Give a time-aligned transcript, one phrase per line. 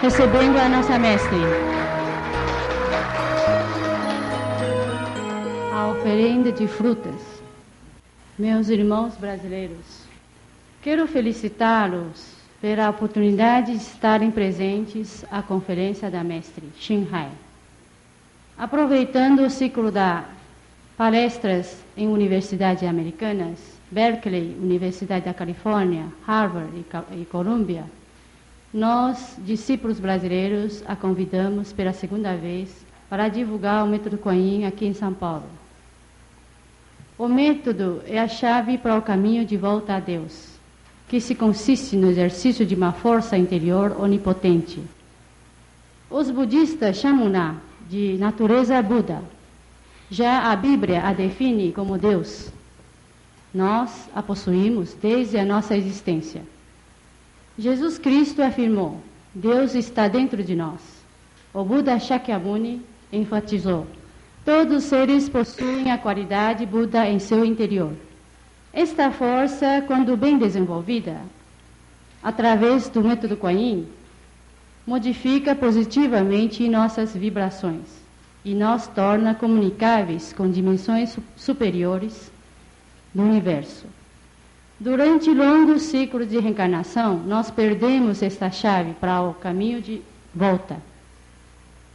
[0.00, 1.38] recebendo a nossa mestre.
[5.74, 7.20] A oferenda de frutas.
[8.38, 10.04] Meus irmãos brasileiros,
[10.80, 17.30] quero felicitá-los pela oportunidade de estarem presentes à conferência da mestre Xinhai.
[18.56, 20.24] Aproveitando o ciclo da
[20.96, 23.58] palestras em universidades americanas,
[23.90, 27.84] Berkeley, Universidade da Califórnia, Harvard e Columbia,
[28.72, 34.92] nós, discípulos brasileiros, a convidamos pela segunda vez para divulgar o método Coin aqui em
[34.92, 35.46] São Paulo.
[37.16, 40.50] O método é a chave para o caminho de volta a Deus,
[41.08, 44.82] que se consiste no exercício de uma força interior onipotente.
[46.10, 47.56] Os budistas chamam-na
[47.88, 49.22] de natureza Buda.
[50.10, 52.50] Já a Bíblia a define como Deus.
[53.52, 56.42] Nós a possuímos desde a nossa existência.
[57.58, 59.02] Jesus Cristo afirmou:
[59.34, 60.80] Deus está dentro de nós.
[61.52, 62.80] O Buda Shakyamuni
[63.12, 63.84] enfatizou:
[64.44, 67.92] todos os seres possuem a qualidade Buda em seu interior.
[68.72, 71.20] Esta força, quando bem desenvolvida,
[72.22, 73.84] através do método Kuan
[74.86, 77.98] modifica positivamente nossas vibrações
[78.44, 82.30] e nos torna comunicáveis com dimensões superiores
[83.12, 83.86] do universo.
[84.80, 90.00] Durante longos ciclos de reencarnação, nós perdemos esta chave para o caminho de
[90.32, 90.76] volta.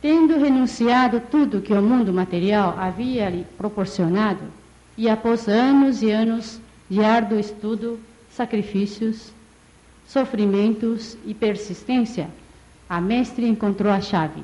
[0.01, 4.43] Tendo renunciado tudo que o mundo material havia lhe proporcionado,
[4.97, 7.97] e após anos e anos de árduo estudo,
[8.29, 9.31] sacrifícios,
[10.05, 12.29] sofrimentos e persistência,
[12.89, 14.43] a mestre encontrou a chave.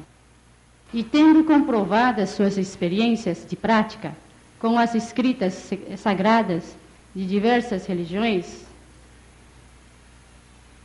[0.93, 4.13] E tendo comprovado as suas experiências de prática
[4.57, 6.78] com as escritas sagradas
[7.15, 8.65] de diversas religiões,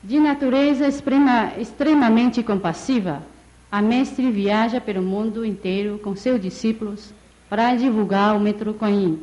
[0.03, 3.23] de natureza extrema, extremamente compassiva,
[3.71, 7.13] a mestre viaja pelo mundo inteiro com seus discípulos
[7.49, 9.17] para divulgar o Kuan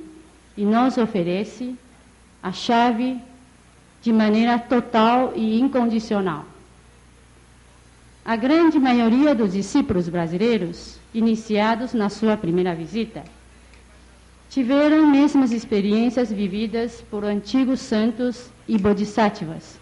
[0.57, 1.75] e nos oferece
[2.41, 3.19] a chave
[4.01, 6.45] de maneira total e incondicional.
[8.25, 13.23] A grande maioria dos discípulos brasileiros, iniciados na sua primeira visita,
[14.51, 19.79] tiveram mesmas experiências vividas por antigos santos e bodhisattvas.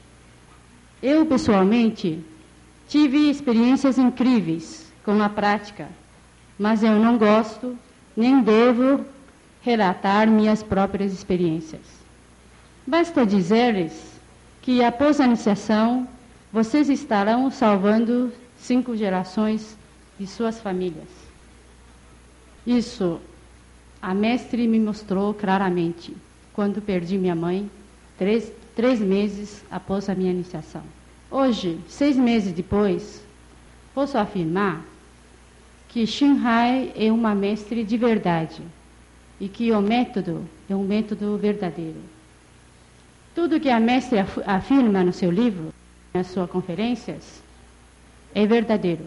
[1.02, 2.24] Eu, pessoalmente,
[2.88, 5.90] tive experiências incríveis com a prática,
[6.58, 7.76] mas eu não gosto
[8.16, 9.04] nem devo
[9.62, 11.82] relatar minhas próprias experiências.
[12.86, 14.20] Basta dizer-lhes
[14.62, 16.08] que após a iniciação,
[16.54, 19.76] vocês estarão salvando cinco gerações
[20.20, 21.08] de suas famílias.
[22.68, 23.20] Isso
[24.02, 26.16] a mestre me mostrou claramente
[26.54, 27.70] quando perdi minha mãe,
[28.18, 30.84] três, três meses após a minha iniciação.
[31.30, 33.24] Hoje, seis meses depois,
[33.94, 34.82] posso afirmar
[35.90, 38.62] que Shinhai é uma mestre de verdade
[39.40, 42.00] e que o método é um método verdadeiro.
[43.34, 45.74] Tudo que a mestre afirma no seu livro,
[46.14, 47.42] nas suas conferências,
[48.34, 49.06] é verdadeiro.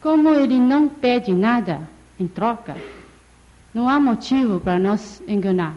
[0.00, 2.76] Como ele não pede nada, em troca,
[3.74, 5.74] não há motivo para nos enganar.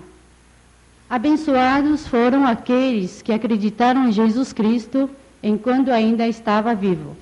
[1.09, 5.09] Abençoados foram aqueles que acreditaram em Jesus Cristo
[5.41, 7.17] enquanto ainda estava vivo.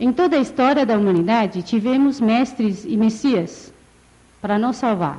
[0.00, 3.72] Em toda a história da humanidade, tivemos mestres e messias
[4.40, 5.18] para nos salvar.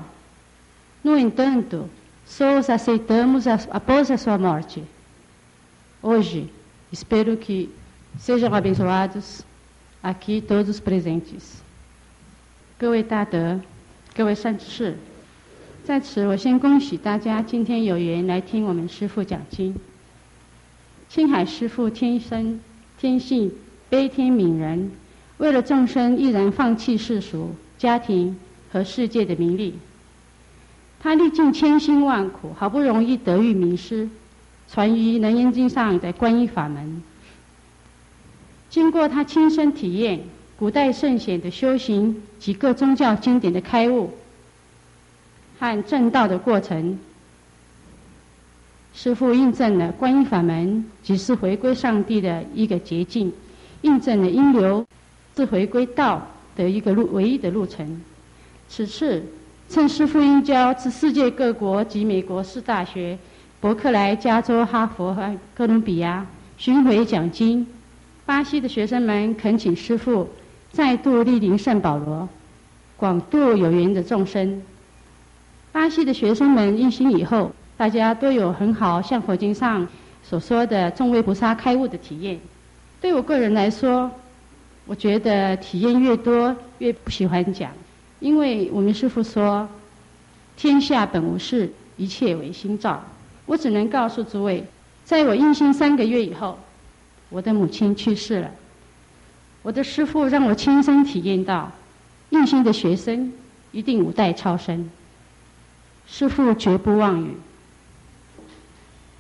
[1.03, 1.89] No entanto,
[2.25, 4.83] só os aceitamos após a sua morte.
[6.01, 6.51] Hoje,
[6.91, 7.69] espero que
[8.17, 9.43] sejam abençoados
[10.01, 11.61] aqui todos os presentes.
[12.79, 13.59] 各位大德，
[14.15, 14.95] 各位善知识，
[15.83, 19.75] 在此我先恭喜大家今天有缘来听我们师父讲经。
[21.09, 22.61] 青海师父天生
[22.97, 23.51] 天性
[23.89, 24.91] 悲天悯人，
[25.39, 28.39] 为了众生毅然放弃世俗、家庭
[28.71, 29.73] 和世界的名利。
[31.01, 34.07] 他历尽千辛万苦，好不容易得遇名师，
[34.69, 37.03] 传于《楞严经》上的观音法门。
[38.69, 40.21] 经过他亲身体验。
[40.59, 44.11] 古代圣贤的修行及各宗教经典的开悟
[45.57, 46.99] 和正道的过程，
[48.93, 53.31] 师父印证了观音法门即是回归上帝的一个捷径，
[53.83, 54.85] 印证了因流
[55.33, 56.27] 是回归道
[56.57, 58.01] 的一个路唯一的路程。
[58.67, 59.23] 此次
[59.69, 63.17] 趁师父因教至世界各国及美国四大学、
[63.61, 66.27] 伯克莱、加州、哈佛和哥伦比亚
[66.57, 67.65] 巡回讲经，
[68.25, 70.27] 巴西的学生们恳请师父。
[70.71, 72.29] 再度莅临圣保罗，
[72.95, 74.61] 广度有缘的众生。
[75.71, 79.87] 巴西的学生们印心以后，大家都有很好像佛经上
[80.23, 82.39] 所说的众位菩萨开悟的体验。
[83.01, 84.11] 对我个人来说，
[84.85, 87.71] 我觉得体验越多越不喜欢讲，
[88.19, 89.67] 因为我们师父说，
[90.57, 93.03] 天下本无事，一切唯心造。
[93.45, 94.63] 我只能告诉诸位，
[95.05, 96.57] 在我印心三个月以后，
[97.29, 98.51] 我的母亲去世了。
[99.61, 101.71] 我的师父让我亲身体验到，
[102.29, 103.33] 印心的学生
[103.71, 104.89] 一定五代超生。
[106.07, 107.31] 师父绝不妄语。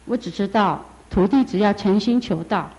[0.05, 2.71] 我只知道，徒弟只要诚心求道，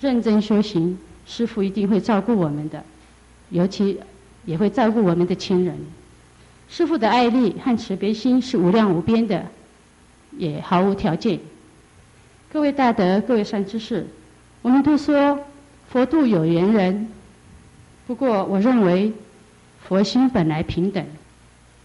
[0.00, 2.84] 认真修行，师父一定会照顾我们的，
[3.50, 3.98] 尤其
[4.44, 5.78] 也会照顾我们的亲人。
[6.68, 9.46] 师父的爱力和慈悲心是无量无边的，
[10.36, 11.40] 也毫无条件。
[12.52, 14.06] 各位大德，各位善知识，
[14.60, 15.40] 我们都说
[15.90, 17.08] 佛度有缘人，
[18.06, 19.12] 不过我认为
[19.86, 21.04] 佛心本来平等。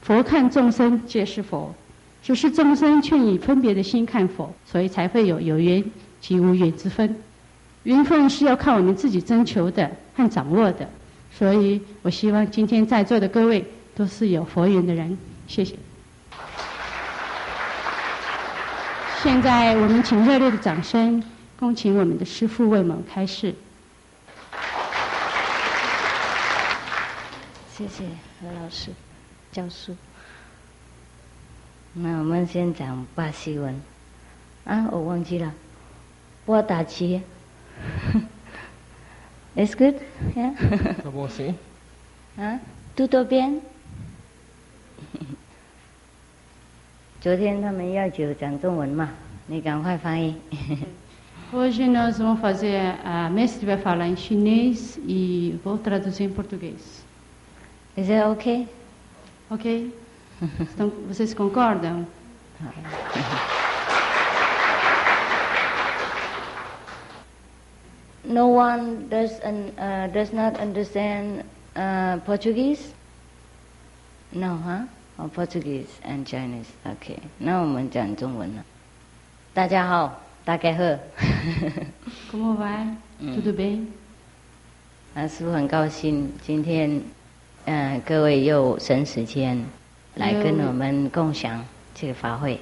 [0.02, 1.74] 佛看众生皆是佛，
[2.22, 5.84] 只是众生却以分别的心看佛，所以才会有有缘
[6.20, 7.16] 及无缘之分。
[7.84, 10.90] 缘分是要靠我们自己征求的和掌握的，
[11.34, 13.66] 所以我希望今天在座的各位
[13.96, 15.18] 都是有佛缘的人。
[15.48, 15.76] 谢谢。
[19.22, 21.24] 现在我们请热烈的掌声，
[21.58, 23.56] 恭请我们的师父为我们开示。
[27.84, 28.04] 谢谢
[28.40, 28.92] 何老师。
[29.52, 29.94] 教书，
[31.94, 33.76] 那我们先讲巴西文
[34.64, 35.54] 啊，我忘记了，
[36.46, 37.22] 波打旗
[39.58, 39.96] ，It's good,
[40.34, 40.56] yeah.
[42.38, 42.60] 啊，
[42.96, 43.60] 多多边。
[47.20, 49.10] 昨天他们要求讲中文嘛，
[49.48, 50.38] 你赶快翻译。
[51.52, 57.03] Hoje nós vamos fazer a mestre vai falar em chinês e vou traduzir em português.
[57.97, 58.67] Is it okay?
[59.51, 59.91] Ok?
[60.61, 62.07] Então, vocês concordam?
[68.25, 71.45] No one does, uh, does not understand
[71.75, 72.93] uh, Portuguese?
[74.33, 74.87] No, huh?
[75.19, 76.69] Oh, Portuguese and Chinese.
[76.85, 77.19] Okay.
[77.39, 78.65] 那我们讲中文了。
[79.55, 80.85] 大家好，大家好。
[82.31, 82.95] Como vai?
[83.21, 83.87] Tudo bem?
[85.17, 87.03] 啊，师傅很高兴今天
[87.66, 89.64] 嗯，各位又省时间
[90.16, 91.64] 来跟我们共享
[91.96, 92.60] 这个法会。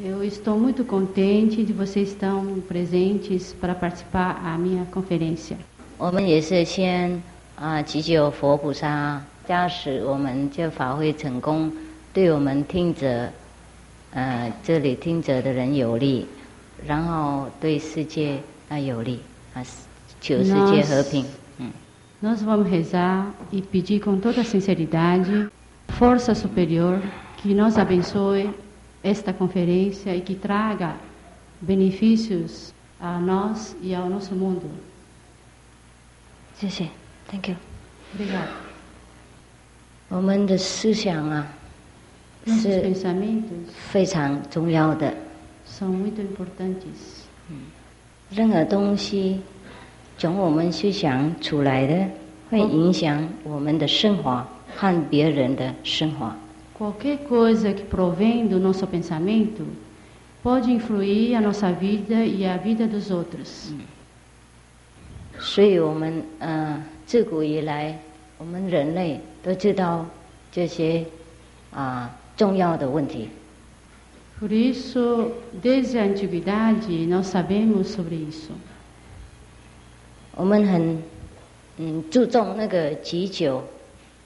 [0.00, 5.56] Eu estou muito contente de vocês estão presentes para participar a minha conferência。
[5.98, 7.20] 我们也是先
[7.56, 11.72] 啊祈求佛菩萨加持我们这法会成功，
[12.12, 13.28] 对我们听者，
[14.12, 16.26] 呃，这里听者的人有利，
[16.86, 18.38] 然后对世界
[18.68, 19.18] 啊有利
[19.54, 19.64] 啊，
[20.20, 21.24] 求世界和平。
[22.21, 25.49] Nós vamos rezar e pedir com toda sinceridade,
[25.89, 27.01] força superior,
[27.37, 28.53] que nos abençoe
[29.03, 30.95] esta conferência e que traga
[31.59, 34.69] benefícios a nós e ao nosso mundo.
[36.59, 36.89] 谢谢，
[37.31, 38.49] Thank you。Obrigado。
[40.09, 41.47] 我们的思想啊，
[42.45, 42.93] 是
[43.73, 45.11] 非常重要的。
[45.65, 47.25] São muito importantes。
[47.49, 47.71] 嗯，
[48.29, 49.39] 任何东西。
[50.18, 52.08] 从我们思想出来的，
[52.50, 56.32] 会影响我们的生活和别人的生活。
[56.78, 59.64] Qualquer coisa que provém do nosso pensamento
[60.42, 63.72] pode influir a nossa vida e a vida dos outros。
[65.38, 67.98] 所以我们呃，自古以来，
[68.38, 70.06] 我们人类都知道
[70.50, 71.04] 这些
[71.72, 73.28] 啊重要的问题。
[74.40, 75.30] Por isso,
[75.62, 78.52] desde a antiguidade, nós sabemos sobre isso。
[80.36, 81.02] 我们很
[81.78, 83.64] 嗯注重那个祈求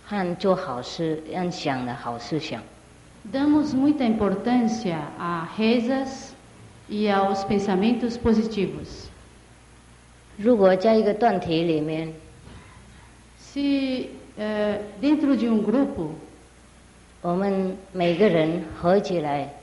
[0.04, 2.60] 和做好事，要想的好事想。
[3.32, 6.32] Damos muita importância a rezas
[6.88, 9.06] e aos pensamentos positivos。
[10.36, 12.12] 如果在一个团体里面
[13.40, 14.08] ，se
[15.00, 16.08] dentro de um grupo，
[17.22, 19.54] 我们每个人合起来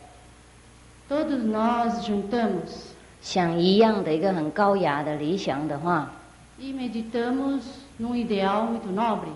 [1.09, 6.13] ，todos nós juntamos，想一样的一个很高雅的理想的话。
[6.59, 7.63] E meditamos
[7.99, 9.29] num ideal muito nobre.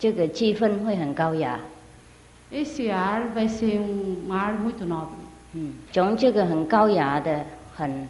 [0.00, 1.60] 这个气氛会很高雅。
[2.50, 5.14] Esse ar vai ser um ar muito nobre.
[5.54, 7.44] 嗯，从这个很高雅的、
[7.74, 8.08] 很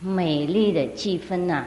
[0.00, 1.66] 美丽的气氛呐，啊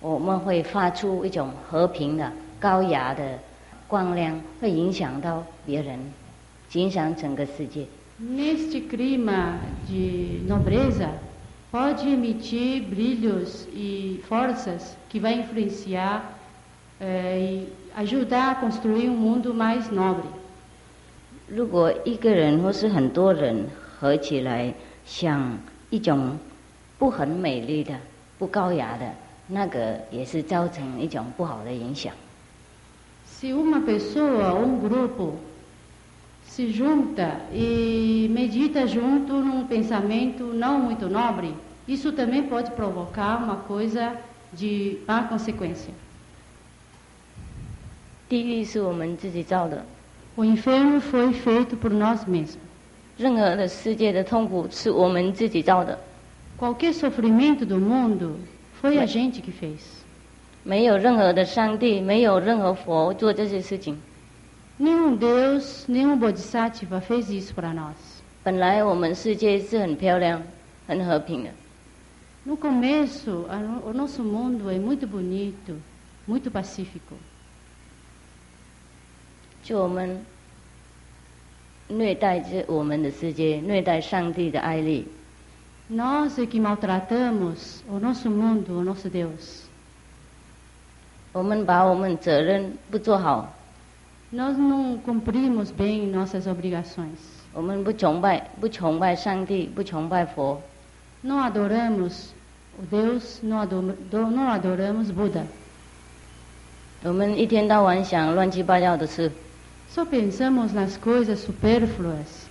[0.00, 3.38] 我们会发出一种和平的、高雅的
[3.88, 5.98] 光亮，会影响到别人，
[6.74, 7.84] 影响整个世界。
[8.22, 9.54] Neste clima
[9.88, 11.08] de nobreza.
[11.71, 16.37] pode emitir brilhos e forças que vai influenciar
[16.99, 20.29] eh, e ajudar a construir um mundo mais nobre.
[21.47, 23.67] 如果一个人或是很多人
[23.99, 24.73] 合起来
[25.05, 25.59] 想
[25.91, 26.39] 一种
[26.97, 27.93] 不很美丽的、
[28.39, 29.05] 不高雅的
[29.47, 32.13] 那个也是造成一种不好的影响。
[33.27, 35.35] Se uma pessoa ou um grupo
[36.59, 41.53] se junta e medita junto num pensamento não muito nobre,
[41.87, 44.13] isso também pode provocar uma coisa
[44.53, 45.93] de má consequência.
[48.27, 49.85] 地狱是我们自己造的，
[50.35, 52.57] O inferno foi feito por nós mesmos.
[53.17, 55.99] 任何的世界的痛苦是我们自己造的，
[56.59, 58.37] Qualquer sofrimento do mundo
[58.81, 59.79] foi a gente que fez.
[60.63, 63.97] 没有任何的上帝，没有任何佛做这些事情。
[64.79, 67.95] Nenhum Deus, nenhum Bodhisattva fez isso para nós.
[68.43, 70.41] 本来我们世界是很漂亮、
[70.87, 71.49] 很和平的，
[72.43, 75.79] No começo, a no- o nosso mundo é muito bonito,
[76.27, 77.15] muito pacífico.
[79.63, 80.23] 就我们
[81.87, 85.07] 虐待这我们的世界，虐待上帝的爱力，
[85.89, 89.63] Nós é que maltratamos o nosso mundo, o nosso Deus.
[91.31, 93.53] 我们把我们责任不做好，
[94.31, 97.19] Nós não cumprimos bem nossas obrigações.
[97.53, 100.61] 我们不崇拜，不崇拜上帝，不崇拜佛，
[101.21, 102.33] Não adoramos
[102.77, 105.45] o Deus, não, ado- do- não adoramos Buda.
[107.03, 109.31] 我们一天到晚想乱七八糟的事，
[109.93, 112.45] Só pensamos nas coisas supérfluas.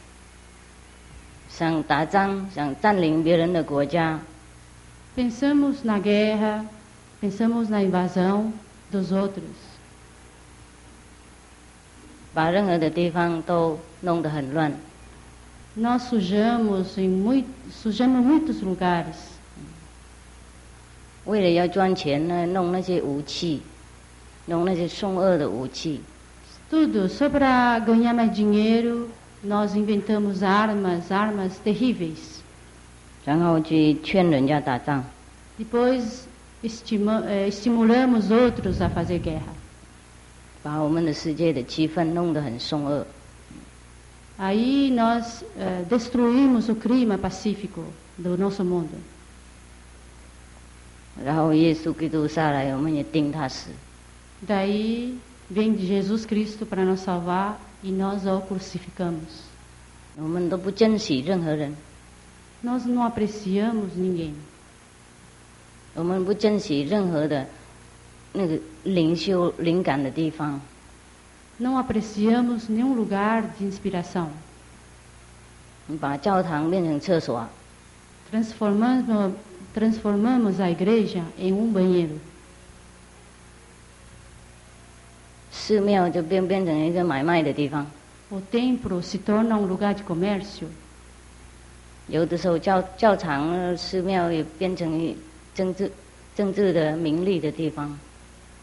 [1.50, 4.20] 想打仗，想占领别人的国家，
[5.16, 6.64] Pensamos na guerra,
[7.20, 8.52] pensamos na invasão
[8.90, 9.67] dos outros.
[12.32, 14.72] 把任何的地方都弄得很乱。
[15.76, 19.34] Nós sujamos, em mui- sujamos muitos lugares.
[21.24, 23.60] 为了要赚钱呢，弄那些武器，
[24.46, 26.00] 弄那些凶恶的武器，
[26.70, 29.08] Tudo só para ganhar mais dinheiro,
[29.42, 32.40] nós inventamos armas, armas terríveis.
[33.24, 35.02] 然后去劝人家打仗。
[35.58, 36.26] Depois
[36.62, 39.54] estima- eh, estimulamos outros a fazer guerra.
[40.62, 43.06] 把我们的世界的气氛弄得很凶恶。
[44.38, 47.84] Aí nós eh, destruímos o clima pacífico
[48.18, 48.90] do nosso mundo.
[51.24, 53.70] 然后耶稣基督下来，我们也定他死。
[54.44, 55.16] Daí
[55.48, 59.44] vem Jesus Cristo para nos salvar e nós o crucificamos.
[60.16, 61.74] 我们都不珍惜任何人，
[62.64, 64.32] Nós não apreciamos ninguém.
[65.94, 67.46] 我们不珍惜任何的
[68.33, 70.59] 那个灵修灵感的地方。
[71.59, 74.29] Não apreciamos nenhum lugar de inspiração.
[75.99, 77.47] 把教堂变成厕所
[78.31, 79.33] ，Transformamos,
[79.73, 82.17] transformamos a igreja em um banheiro.
[85.51, 87.85] 寺庙就变变成一个买卖的地方。
[88.29, 90.67] O templo se torna um lugar de comércio.
[92.07, 95.15] 有的时候教教堂、呃寺庙也变成
[95.53, 95.91] 政治
[96.35, 97.97] 政治的名利的地方。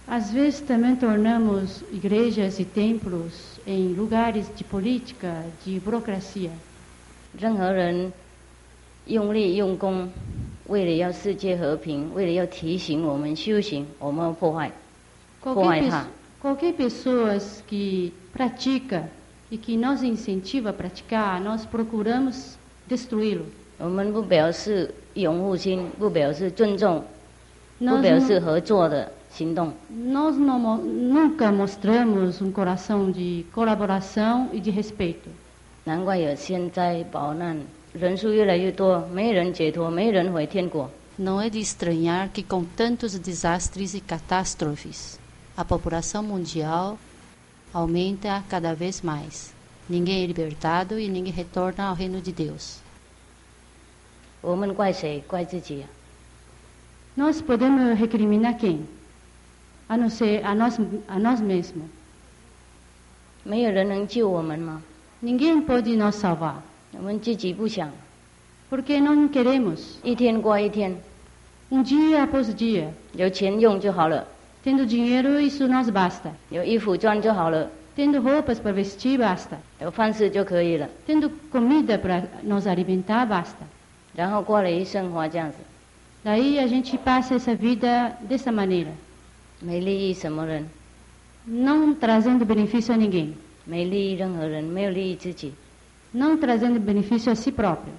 [0.08, 6.52] Às vezes também tornamos igrejas e templos em lugares de política, de burocracia.
[7.40, 8.12] 任何人
[9.06, 10.10] 用力用功，
[10.68, 14.72] 为了要世界和平，为了要提醒我们修行，我们要破坏。
[15.42, 16.06] Qualquer, Qual é, pes- Ra?
[16.42, 17.38] qualquer pessoa
[17.68, 19.10] que pratica
[19.50, 22.58] e que nos incentiva a praticar, nós procuramos
[22.90, 23.46] destruí-lo.
[23.80, 27.04] 我们不表示拥护心，不表示尊重，
[27.80, 29.25] 不 Nós, 表示 não, 合作的行动。
[29.90, 35.30] nós não mo- nunca mostramos um coração de colaboração e de respeito.
[35.84, 37.58] 难怪有天灾保难，
[37.94, 40.90] 人数越来越多，没人解脱，没人回天国。
[41.18, 45.20] Não é de estranhar que, com tantos desastres e catástrofes,
[45.58, 46.98] a população mundial
[47.74, 49.54] aumenta cada vez mais.
[49.90, 52.80] Ninguém é libertado e ninguém retorna ao reino de Deus.
[54.42, 55.24] 我们怪谁？
[55.28, 55.90] 怪自己啊！
[57.16, 58.86] Nós podemos recriminar quem?
[59.89, 60.79] a não ser a nós,
[61.09, 61.85] a nós mesmos.
[65.23, 66.63] Ninguém pode nos salvar.
[68.69, 69.99] Porque não queremos.
[71.71, 72.93] Um dia após dia.
[74.63, 76.33] Tendo dinheiro, isso nos basta.
[77.95, 79.59] Tendo roupas para vestir, basta.
[81.07, 83.65] Tendo comida para nos alimentar, basta.
[86.25, 88.91] Daí a gente passa essa vida dessa maneira.
[91.47, 93.37] Não trazendo benefício a ninguém.
[96.13, 97.93] Não trazendo benefício a si próprio.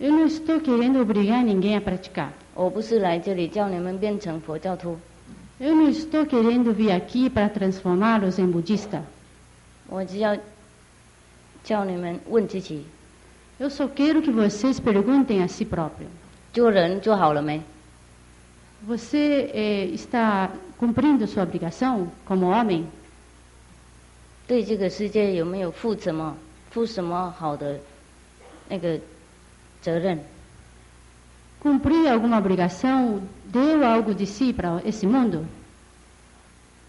[0.00, 2.32] Eu não estou querendo obrigar ninguém a praticar.
[2.56, 2.70] Eu
[5.76, 9.02] não estou querendo vir aqui para transformá-los em budista.
[13.60, 16.21] Eu só quero que vocês perguntem a si próprios.
[16.53, 17.61] 做人做好了没？
[18.87, 20.49] Você eh, está
[20.79, 22.85] cumprindo sua obrigação como homem?
[24.47, 26.37] 对这个世界有没有负什么
[26.71, 27.79] 负什么好的
[28.69, 28.99] 那个
[29.81, 30.19] 责任？
[31.61, 33.21] Cumprir alguma obrigação?
[33.51, 35.43] Deu algo de si para esse mundo?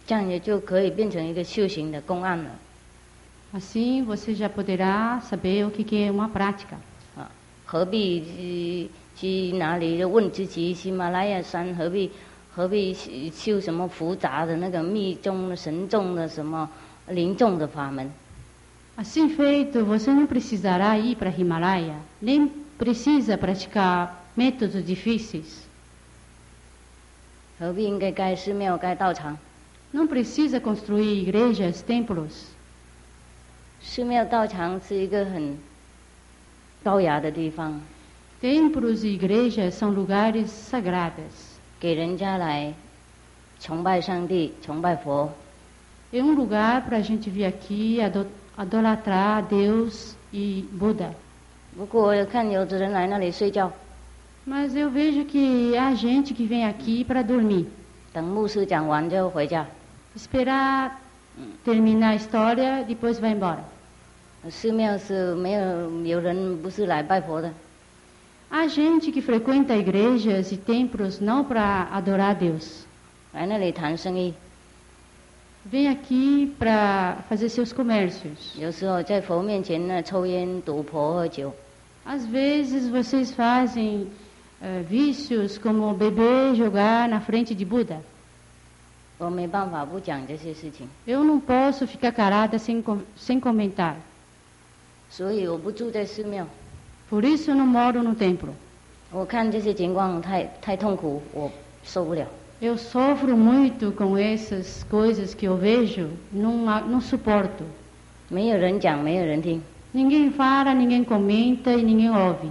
[0.06, 2.50] 这样也就可以变成一个修行的公案了
[3.54, 6.76] Assim você já poderá saber o que que é uma prática.
[7.16, 7.30] 啊！
[7.64, 8.90] 何必
[9.23, 12.11] 去去哪里就问自己，喜马拉雅山何必
[12.53, 12.93] 何必
[13.31, 16.69] 修什么复杂的那个密宗的神众的什么
[17.07, 18.11] 灵众的法门
[18.97, 25.63] ？Assim feito, você não precisará ir para Himalaia, nem precisa praticar métodos difíceis.
[27.57, 29.37] 何必应该盖寺庙、盖道场
[29.93, 32.47] ？Não precisa construir igrejas, templos.
[33.81, 35.57] 寺庙、道场是一个很
[36.83, 37.81] 高雅的地方，
[38.42, 41.58] Templos e igrejas são lugares sagrados.
[41.80, 42.74] 给人家来
[43.60, 45.30] 崇拜上帝、崇拜佛。
[46.12, 48.26] É um lugar para a gente vir aqui ado-
[48.58, 51.10] idolatrar Deus e Buda.
[51.76, 53.70] 不过我看有的人来那里睡觉，
[54.46, 57.66] Mas eu vejo que há gente que vem aqui para dormir,
[58.12, 59.66] 等牧师讲完就回家。
[60.16, 60.92] esperar
[61.64, 63.58] terminar a história, depois vai embora.
[64.50, 67.52] 寺庙是没有有人不是来拜佛的，
[68.52, 72.86] Há gente que frequenta igrejas e templos não para adorar Deus.
[73.32, 74.32] 来那里谈生意。
[75.66, 78.58] Vem aqui para fazer seus comércios.
[78.58, 81.52] 有时候在佛面前呢，抽烟、赌博、喝酒，
[82.06, 84.06] Às vezes vocês fazem
[84.62, 87.98] eh, vícios como beber, jogar na frente de Buda.
[89.18, 93.96] 我没办法不讲这些事情， Eu não posso ficar calada sem, com- sem comentar.
[95.10, 96.46] 所以我不住在寺庙。
[97.12, 98.54] Por isso eu não moro no templo.
[99.10, 101.50] 我看这些情况太太痛苦，我
[101.84, 102.26] 受不了。
[102.60, 107.64] Eu sofro muito com essas coisas que eu vejo, não, a- não suporto.
[108.28, 109.62] 没有人讲，没有人听，
[109.94, 112.50] Ninguém fala, ninguém comenta e ninguém ouve.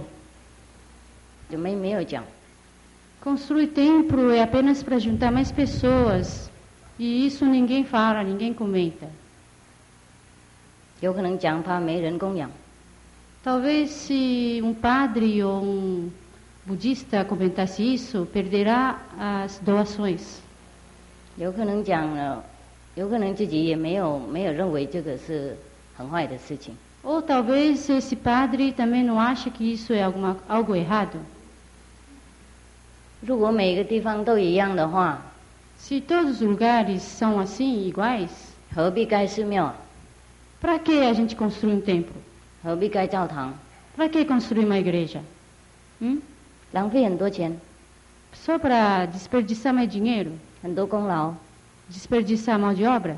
[1.50, 2.24] 就没没有讲。
[3.22, 6.50] Construir templo é apenas para juntar mais pessoas.
[6.98, 9.06] E isso ninguém fala, ninguém comenta.
[11.00, 12.50] 有可能讲怕没人供养，
[13.42, 16.10] Talvez se um padre ou um
[16.66, 20.40] budista comentasse isso, perderá as doações.
[21.36, 22.44] 有可能讲了，
[22.94, 25.56] 有可能自己也没有没有认为这个是
[25.96, 26.76] 很坏的事情。
[27.04, 31.18] Ou talvez esse padre também não ache que isso é alguma, algo errado.
[33.20, 35.18] 如果每个地方都一样的话，
[35.78, 38.30] Se todos os lugares são assim, iguais,
[38.74, 39.76] 何必盖寺庙啊？
[40.60, 42.14] para que a gente construir um templo?
[42.62, 43.52] 何必盖教堂？
[43.96, 45.20] Para que construir uma igreja?
[46.00, 46.20] Hum?
[46.72, 47.56] 浪费很多钱，
[48.32, 50.32] Só para desperdiçar mais dinheiro?
[50.62, 51.32] 很多功劳，
[51.90, 53.16] Desperdiçar mão de obra?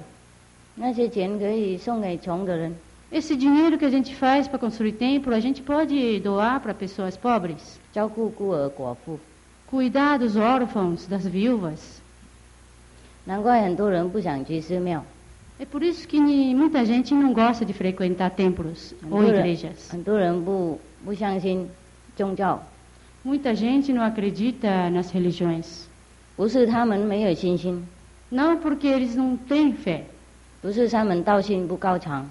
[0.77, 2.75] 那些钱可以送给穷的人，
[3.13, 7.17] Esse dinheiro que a gente faz para construir templo, a gente pode doar para pessoas
[7.17, 7.79] pobres.
[7.93, 9.19] 照顾孤儿寡妇。
[9.67, 12.01] Cuidar dos órfãos, das viúvas.
[13.25, 15.05] 难怪很多人不想去寺庙，
[15.59, 19.41] É por isso que ni- muita gente não gosta de frequentar templos 很 ou 多人
[19.41, 19.91] igrejas.
[19.91, 21.69] 很多人不不相信
[22.17, 22.59] 宗教，
[23.23, 25.85] Muita gente não acredita nas religiões.
[26.37, 27.87] 不是他们没有信心，
[28.31, 30.05] Não porque eles não têm fé.
[30.63, 32.25] 不是他们道心不高长，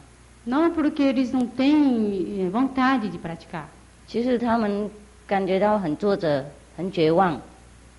[0.46, 3.66] Não porque eles não têm eh, vontade de praticar.
[4.08, 4.90] 其实他们
[5.28, 6.44] 感觉到很挫折、
[6.76, 7.40] 很绝望，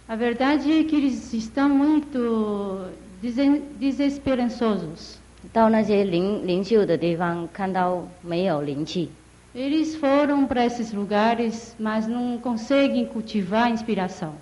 [0.08, 5.18] A verdade é que eles estão muito desen- desesperançosos.
[5.52, 9.08] 到那些灵灵秀的地方看到没有灵气，
[9.54, 14.32] Eles foram para esses lugares, mas não conseguem cultivar a inspiração.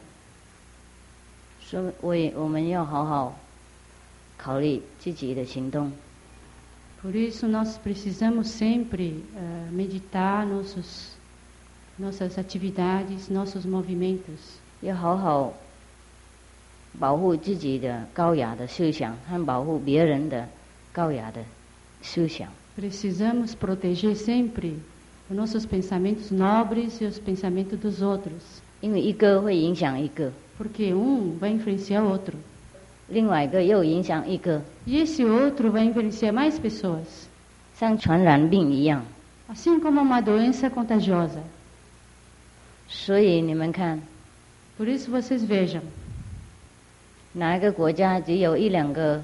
[1.61, 3.39] 所以我也我们要好好
[4.37, 5.93] 考虑自己的行动。
[7.01, 11.13] Por isso nós precisamos sempre eh, meditar nossos,
[11.97, 14.59] nossas atividades, nossos movimentos.
[14.81, 15.55] 要好好
[16.99, 20.49] 保护自己的高雅的思想和保护别人的
[20.93, 21.43] 高雅的
[22.03, 22.49] 思想。
[22.77, 24.75] Precisamos proteger sempre
[25.29, 32.17] os nossos pensamentos nobres e os pensamentos dos outros, 因为一个会影响一个， porque um vai influenciar o
[32.17, 32.35] outro.
[33.09, 37.27] 另外一个又影响一个， E esse outro vai influenciar mais pessoas,
[37.75, 39.05] 像传染病一样。
[39.49, 41.43] assim como uma doença contagiosa.
[42.89, 44.01] 所以你们看，
[44.79, 45.81] Por isso vocês vejam,
[47.34, 49.22] 哪一个国家只有一两个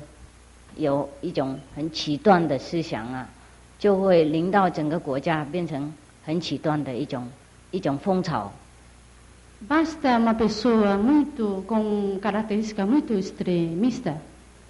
[0.76, 3.28] 有一种很极端的思想啊，
[3.80, 5.94] 就会令到整个国家变成
[6.26, 7.28] 很很极端的一种
[7.72, 8.52] 一种风潮。
[9.68, 14.16] Basta uma pessoa muito com característica muito extremista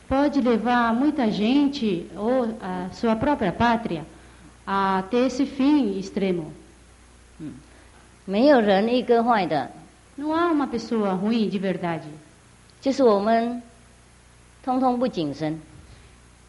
[0.08, 4.04] pode levar muita gente ou a sua própria pátria
[4.66, 6.46] a ter esse fim extremo.
[8.26, 9.70] 没有人一个坏的
[10.18, 12.08] ，Não há uma pessoa ruim de verdade.
[12.81, 13.63] 就是我们
[14.65, 15.59] 通通不谨慎，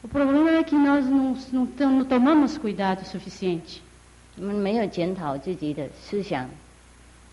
[0.03, 3.81] O problema é que nós não, não, tam- não tomamos cuidado suficiente.
[4.37, 6.47] 我们没有检讨自己的思想，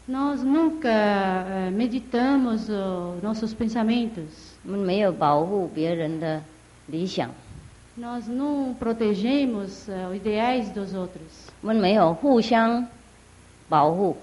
[0.08, 4.24] Nós nunca eh, meditamos oh, nossos pensamentos.
[4.64, 6.42] 我们没有保护别人的
[6.86, 7.30] 理想，
[7.98, 11.50] Nós não protegemos eh, os ideais dos outros.
[11.60, 12.86] 我们没有互相
[13.68, 14.16] 保护。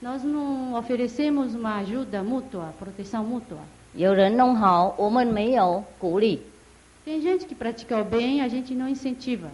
[0.00, 3.58] Nós não oferecemos uma ajuda mútua, proteção mútua.
[3.94, 6.38] 有人弄好，我们没有鼓励；
[7.06, 9.48] Tem gente que pratica o bem, a gente não incentiva.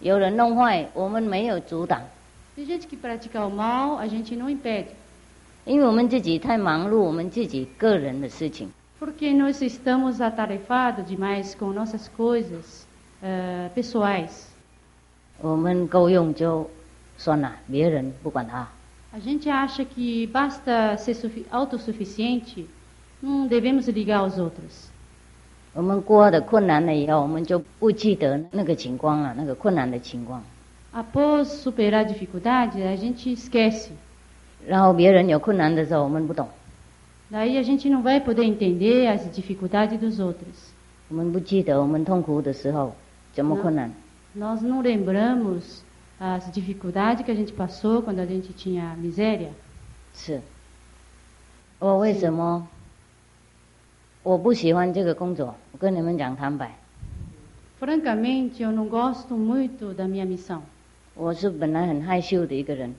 [0.00, 2.00] 有人弄坏，我们没有阻挡。
[2.56, 4.88] Tem gente que pratica o mal, a gente não impede.
[5.64, 12.84] 因为我们自己太忙碌，我们自己个人的事情， Porque nós estamos atarefados demais com nossas coisas
[13.22, 14.46] eh, pessoais.
[15.40, 16.68] 我们够用就
[17.18, 18.66] 算了，别人不管他。
[19.12, 22.64] A gente acha que basta ser sufi- autossuficiente,
[23.22, 24.90] não devemos ligar aos outros.
[25.74, 30.42] 我们过的困难了以后，我们就不记得那个情况了，那个困难的情况。
[30.92, 33.90] Após superar a dificuldade, a gente esquece.
[34.66, 36.48] 然后别人有困难的时候，我们不懂，
[37.32, 40.70] Daí a gente não vai poder entender as dificuldades dos outros.
[41.08, 42.94] 我们不记得我们痛苦的时候
[43.32, 43.90] 怎么困难。
[44.36, 45.80] Nós não lembramos
[46.20, 49.48] as dificuldades que a gente passou quando a gente tinha miséria.
[50.14, 50.42] 是，
[51.78, 52.68] 我为什么
[54.26, 55.54] 我不喜欢这个工作？
[55.72, 56.78] 我跟你们讲坦白，
[57.80, 60.60] Francamente, eu não gosto muito da minha missão.
[61.14, 62.94] 我是本来很害羞的一个人，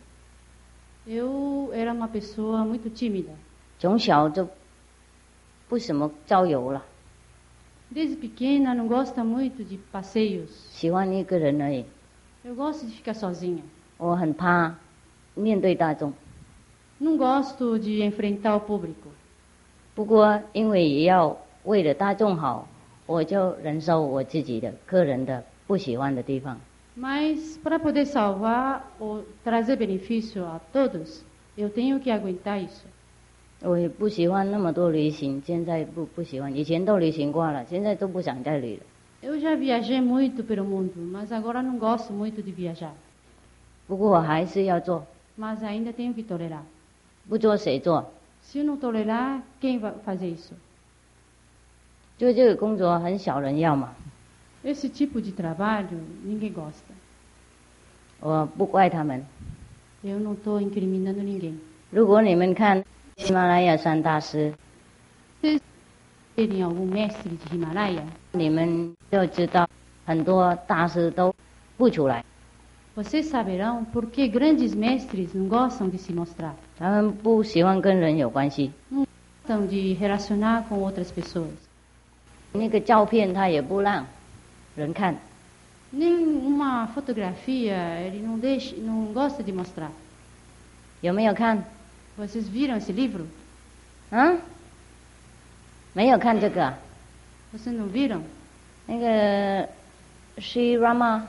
[1.07, 3.31] Eu era uma pessoa muito tímida.
[3.79, 4.49] 从小就
[5.69, 6.83] 不怎么郊游了，
[7.93, 10.49] Desde pequena, não gosto muito de passeios.
[10.71, 11.85] 喜欢一个人而已。
[12.43, 13.61] Eu gosto de ficar sozinha.
[13.97, 14.75] 我很怕
[15.35, 16.11] 面对大众，
[16.99, 19.06] Não gosto de enfrentar o público.
[19.98, 22.68] 不过因为也要为了大众好，
[23.04, 26.56] 我就忍受我自己的个人的不喜欢的地方。
[26.96, 31.24] Mas para poder salvar ou trazer benefício a todos,
[31.56, 32.84] eu tenho que aguentar isso.
[33.60, 38.82] 我也不喜欢那么多旅行，现在不不喜欢，以前都旅行过了，现在都不想再旅了。
[39.20, 42.92] Eu já viajei muito pelo mundo, mas agora não gosto muito de viajar.
[43.88, 45.04] 不过我还是要做
[45.36, 46.62] ，Mas ainda tenho que tolerar.
[47.28, 48.12] 不做谁做？
[48.50, 50.54] Se eu não tolerar, quem vai fazer isso?
[52.16, 53.94] 就这个工作很少人要嘛
[54.64, 56.94] ，Esse tipo de trabalho ninguém gosta.
[58.20, 59.22] 我不怪他们。
[60.02, 61.58] Eu não estou incriminando ninguém.
[61.90, 62.82] 如果你们看
[63.18, 64.54] 喜马拉雅山大师
[65.42, 69.68] ，Terem algum mestre de Himalaia, 你们就知道
[70.06, 71.34] 很多大师都
[71.76, 72.24] 不出来，
[72.97, 76.55] vocês saberão por que grandes mestres não gostam de se mostrar.
[76.77, 78.71] 他们不喜欢跟人有关系。
[78.91, 81.49] Gostam de relacionar com outras pessoas.
[82.53, 84.05] 那个照片他也不让
[84.75, 85.15] 人看，
[85.91, 89.91] Nem uma fotografia ele não, deixa, não gosta de mostrar.
[91.01, 91.63] 有没有看？
[92.17, 93.25] Vocês viram esse livro?
[94.11, 94.37] 啊？
[95.93, 96.77] 没有看这个啊、
[97.53, 98.21] Vocês não viram?
[98.87, 99.67] 那个
[100.37, 101.23] Sri Rama，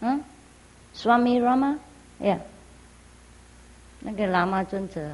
[0.00, 0.20] 嗯
[0.94, 1.78] ，Swami Rama，
[2.20, 2.38] 呀、
[4.00, 5.12] 那个喇嘛尊者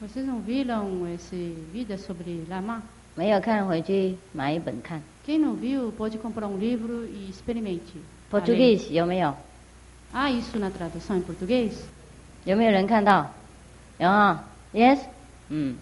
[0.00, 2.80] Vocês não viram esse vídeo sobre Lama?
[3.16, 5.02] 没有看，回去买一本看。
[5.26, 7.98] Quem não viu pode comprar um livro e experimente.
[8.30, 8.42] a ler.
[8.42, 9.34] Português 有没有？
[10.12, 11.72] Há isso na tradução em português?
[12.44, 13.26] 有没有人看到？
[13.98, 15.00] 有啊，Yes，
[15.48, 15.76] 嗯，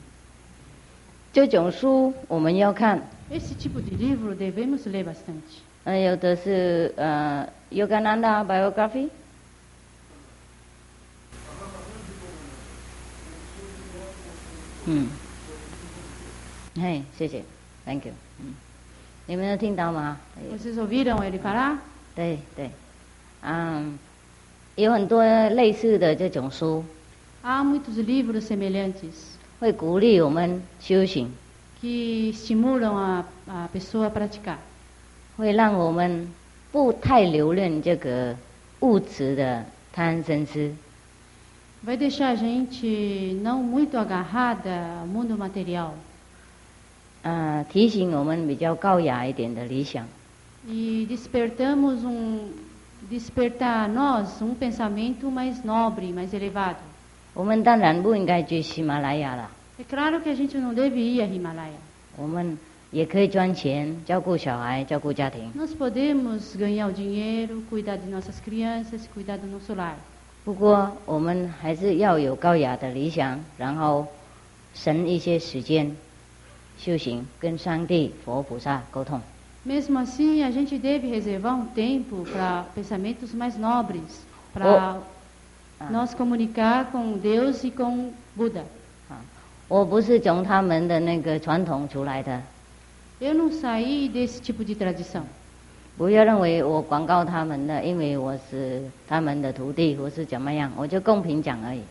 [1.32, 5.60] 这种书我们要看， Esse tipo de livro devemos ler bastante.
[5.84, 9.10] 呃，有的是呃 Yogananda biography，
[14.85, 15.07] 嗯，
[16.75, 17.43] 嘿，谢谢
[17.85, 18.55] ，Thank you，嗯，
[19.27, 20.17] 你们有听到吗
[20.51, 21.77] ？Vocês ouviram ele falar?
[22.15, 22.71] 对对，
[23.43, 23.99] 嗯，
[24.75, 26.83] 有很多类似的这种书
[27.43, 31.31] ，Há muitos livros semelhantes 会鼓励我们修行
[31.81, 34.57] ，que estimulam a, a pessoa a praticar.
[35.37, 36.27] 会让我们
[36.71, 38.35] 不太留恋这个
[38.79, 39.63] 物质的
[39.93, 40.73] 贪嗔痴，
[41.82, 45.94] Vai deixar a gente não muito agarrada ao mundo material
[47.22, 50.06] 呃，提醒我们比较高雅一点的理想。
[50.68, 52.50] e despertamos um,
[53.08, 56.78] despertar a nós um pensamento mais nobre, mais elevado.
[57.34, 61.78] 我们当然不应该去喜马拉雅了， É claro que a gente não deve ir a Himalaia.
[62.16, 62.58] 我们
[62.90, 65.52] 也可以赚钱，照顾小孩，照顾家庭。
[65.54, 69.96] Nós podemos ganhar o dinheiro, cuidar de nossas crianças, cuidar do nosso lar.
[70.43, 74.07] 不过我们还是要有高雅的理想，然后
[74.73, 75.95] 省一些时间
[76.79, 79.21] 修行，跟上帝、佛菩萨沟通。
[79.63, 84.97] Mesmo assim, a gente deve reservar um tempo para pensamentos mais nobres, para
[85.91, 88.63] nós comunicar com Deus e com Buda.
[89.67, 92.41] 我不是从他们的那个传统出来的
[93.19, 95.21] ，Eu não saí desse tipo de tradição.
[96.01, 101.81] 不要认为我广告他们的，因为我是他们的徒弟或是怎么样，我就公平讲而已。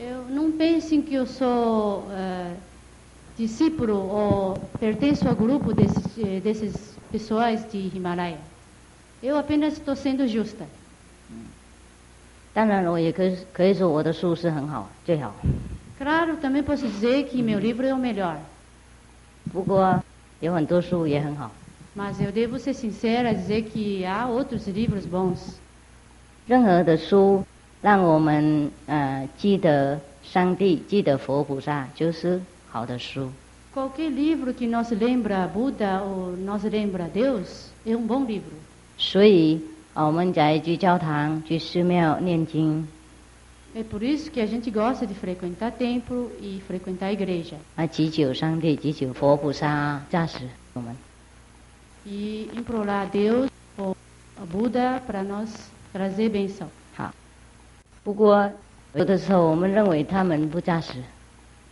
[0.00, 2.54] Eu não pensem que eu sou eh,
[3.36, 6.72] discípulo ou pertenço ao grupo desses, eh, desses
[7.10, 8.38] pessoais de Himalaia.
[9.20, 10.64] Eu apenas estou sendo justa.
[12.54, 15.34] 当然，我也可以可以说我的书是很好，最好。
[15.98, 18.36] Claro, também posso dizer que meu livro é o melhor.
[19.52, 20.00] 不过
[20.38, 21.50] 有很多书也很好。
[21.97, 25.59] Mas eu devo ser sincera e dizer que há outros livros bons.
[26.47, 27.45] 任何的书
[27.81, 33.29] 让我们呃记得上帝、记得佛菩萨，就是好的书。
[33.75, 38.53] Qualquer livro que nos lembra Buda ou nos lembra Deus é um bom livro.
[38.97, 39.61] 所以
[39.93, 42.87] 啊，我们在去教堂、去寺庙念经
[43.75, 47.55] É por isso que a gente gosta de frequentar templo e frequentar a igreja.
[47.75, 50.95] 啊，祈求上帝、祈求佛菩萨加持我们。
[52.07, 53.95] E implorar a Deus ou
[54.41, 55.49] a Buda para nos
[55.93, 56.67] trazer bênção.
[56.95, 57.13] 好，
[58.03, 58.51] 不过
[58.93, 61.01] 有的时候我们认为他们不扎实，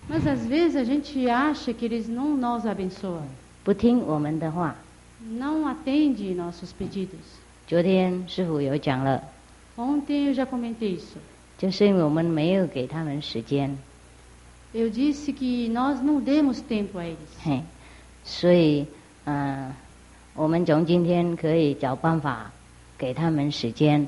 [0.09, 3.23] Mas às vezes a gente acha que eles não nos abençoam,
[3.63, 4.75] 不听我们的话。
[5.23, 7.19] não atende nossos pedidos.
[7.67, 9.21] 昨天师傅有讲了，
[9.77, 11.17] Ontem eu já comentei isso.
[11.57, 13.77] 就是因为我们没有给他们时间，
[14.73, 17.17] Eu disse que nós não demos tempo a eles.
[17.43, 17.61] 嘿，
[18.23, 18.87] 所以
[19.25, 19.75] 嗯、呃
[20.36, 22.52] 我们从今天可以找办法
[22.98, 24.06] 给他们时间。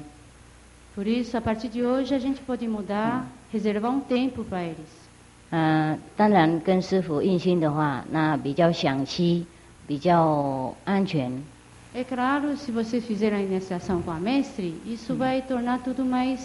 [0.95, 5.09] Por isso, a partir de hoje, a gente pode mudar, reservar um tempo para eles.
[5.51, 9.47] 嗯、当然跟师傅印心的话，那比较详细，
[9.87, 11.33] 比较安全。
[11.95, 16.41] É claro, se você fizer a iniciação com a mestre, isso vai tornar tudo mais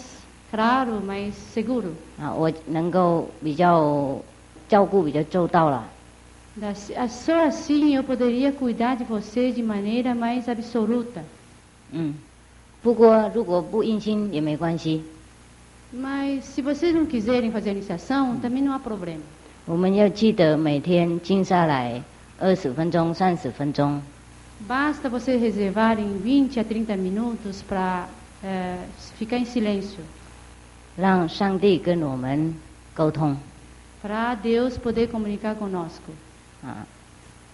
[0.50, 1.92] claro, mais seguro.
[2.18, 4.18] 啊，我能够比较
[4.68, 5.84] 照顾比较周到了。
[6.55, 6.73] Da-
[7.07, 11.23] Só assim eu poderia cuidar de você de maneira mais absoluta.
[11.91, 12.13] 嗯，
[12.83, 15.01] 不过如果不印心也没关系，
[15.91, 19.21] Mas se vocês não quiserem fazer a iniciação, também não há problema.
[19.65, 22.01] 我们要记得每天静下来
[22.39, 24.01] 二十分钟、三十分钟，
[24.67, 28.07] Basta vocês reservarem 20 a 30 minutos para
[29.17, 29.99] ficar em silêncio,
[30.97, 32.53] 让上帝跟我们
[32.95, 33.35] 沟通
[34.01, 36.11] para Deus poder comunicar conosco.
[36.64, 36.86] 啊。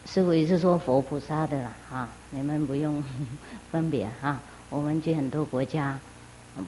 [0.06, 3.02] 师傅也是说佛菩萨的啦啊，你们不用
[3.70, 4.40] 分别啊。
[4.70, 5.98] 我们去很多国家，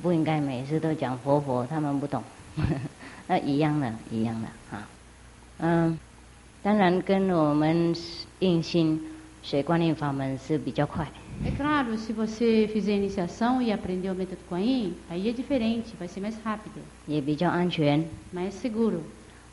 [0.03, 2.23] 不应该每次都讲佛佛，他们不懂，
[3.27, 4.89] 那一样的，一样的啊。
[5.59, 5.99] 嗯，
[6.63, 7.95] 当然跟我们
[8.41, 9.01] 印心
[9.43, 11.07] 学观念法门是比较快。
[11.45, 14.61] É claro, se você fizer a iniciação e aprender o método Kuan
[15.09, 18.05] aí é diferente, vai ser mais rápido, 也比较安全。
[18.33, 19.01] mais seguro.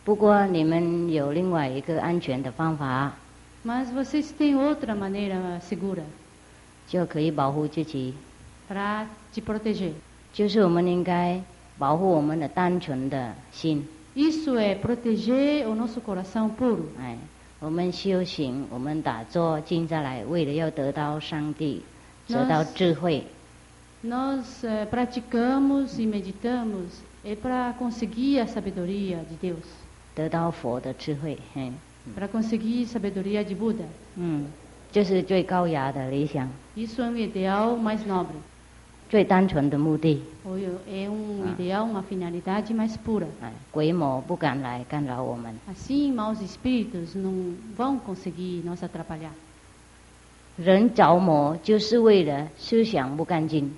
[0.09, 3.12] 不过你们有另外一个安全的方法，
[3.64, 6.02] Mas vocês têm outra maneira segura
[6.87, 8.12] 就可以保护自己，
[8.68, 9.92] para te proteger.
[10.33, 11.40] 就是我们应该
[11.78, 13.87] 保护我们的单纯的心。
[14.14, 16.85] Isso é proteger o nosso coração puro.
[17.00, 17.16] 哎，
[17.61, 21.83] 我们修行，我们打坐静下来，为了要得到上帝，
[22.28, 23.24] 得到智慧。
[24.04, 29.64] Nós eh, praticamos e meditamos é para conseguir a sabedoria de Deus,
[30.18, 31.72] 得到佛的智慧，嘿，
[32.16, 33.85] para conseguir a sabedoria de Buda.
[34.16, 34.46] 嗯，
[34.92, 38.37] 这是最高雅的理想， Isso é um ideal mais nobre.
[39.11, 40.22] 最单纯的目的。
[40.44, 41.52] Ou é um Ah.
[41.54, 43.26] ideal, uma finalidade mais pura.
[43.42, 45.54] 哎，鬼魔不敢来干扰我们。
[45.68, 49.30] Assim, maus espíritos não vão conseguir nos atrapalhar.
[50.57, 53.72] 人着魔就是为了思想不干净，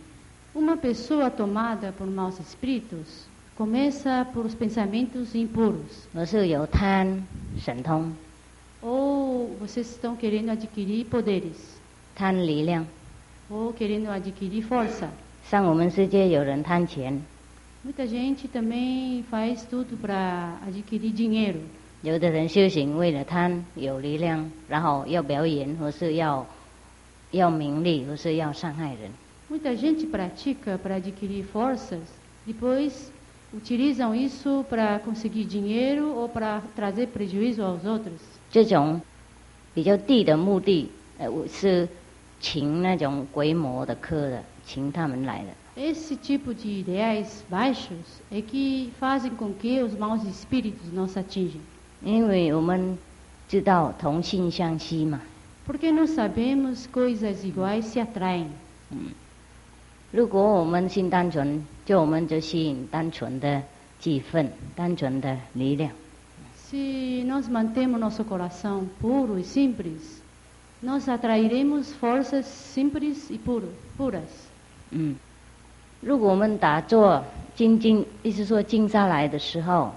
[0.54, 3.26] Uma pessoa tomada por maus espíritos
[3.60, 6.06] começa por os pensamentos impuros.
[6.14, 7.26] 而是有贪、
[7.58, 8.12] 神通、
[8.82, 11.56] Ou vocês estão querendo adquirir poderes,
[12.14, 12.86] 贪力量。
[13.48, 15.08] ou querendo adquirir força.
[15.48, 17.22] 像我们世界有人贪钱，
[17.84, 21.60] Muita gente também faz tudo para adquirir dinheiro.
[22.02, 26.46] 有的人修行为了贪有力量，然后要表演或是要
[27.30, 29.10] 要名利或是要伤害人。
[29.48, 32.02] Muita gente pratica para adquirir forças,
[32.46, 33.09] depois
[33.52, 38.20] utilizam isso para conseguir dinheiro ou para trazer prejuízo aos outros.
[38.50, 39.00] 这种
[39.74, 41.88] 比较低的目的，呃，我是
[42.40, 45.48] 请那种鬼魔的科的，请他们来的。
[45.76, 51.60] Esse tipo de ideais baixos é que fazem com que os maus espíritos nos atingem.
[52.02, 52.96] 因为我们
[53.48, 55.20] 知道同性相吸嘛，
[55.66, 58.48] Porque nós sabemos coisas iguais se atraem.
[60.11, 63.63] 如果我们心单纯，就我们就吸引单纯的
[63.99, 65.91] 气氛、单纯的力量。
[66.69, 70.21] Se nós mantemos nosso coração puro e simples,
[70.81, 74.49] nós atrairemos forças simples e puro, puras.
[74.91, 75.15] 嗯，
[76.01, 77.23] 如果我们打坐
[77.55, 79.93] 静静，意思说静下来的时候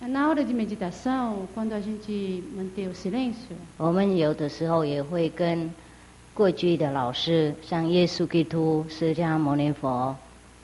[0.00, 5.70] ，Na hora de meditação, quando a gente mantém o silêncio, 我们有的时候也会跟
[6.38, 10.14] 过去的老师，像耶稣基督、释迦牟尼佛、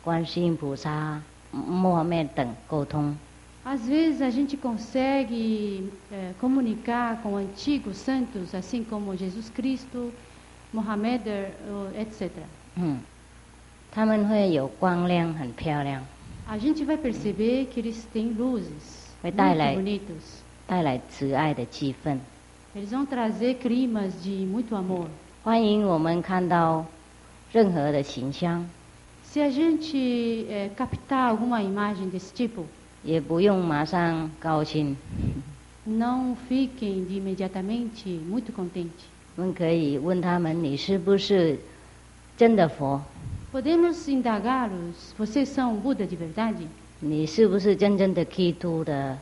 [0.05, 3.17] 观世音菩萨、穆罕默德等沟通。
[3.65, 10.13] às vezes a gente consegue eh, comunicar com antigos santos, assim como Jesus Cristo,
[10.73, 11.51] Mohammed, eh,
[11.99, 12.31] etc.
[12.77, 12.99] 嗯，
[13.91, 16.05] 他们会有光亮，很漂亮
[16.49, 19.37] ，A gente vai perceber que eles têm luzes muito
[19.75, 20.23] bonitos.
[20.69, 22.21] 带来慈爱的气氛。
[22.77, 25.09] Eles vão trazer climas de muito amor.
[25.45, 26.87] 欢迎我们看到
[27.53, 28.67] 任何的形象
[29.31, 32.65] ，Se a gente eh, captar alguma imagem desse tipo,
[33.03, 34.97] 也不用马上高兴
[35.87, 39.05] ，não fiquem de imediatamente muito contentes.
[39.37, 41.59] 我们可以问他们：你是不是
[42.39, 43.03] 真的佛
[43.53, 46.67] ？Podemos indagá-los: vocês são Buda de verdade?
[47.01, 49.19] 你是不是真正的基督的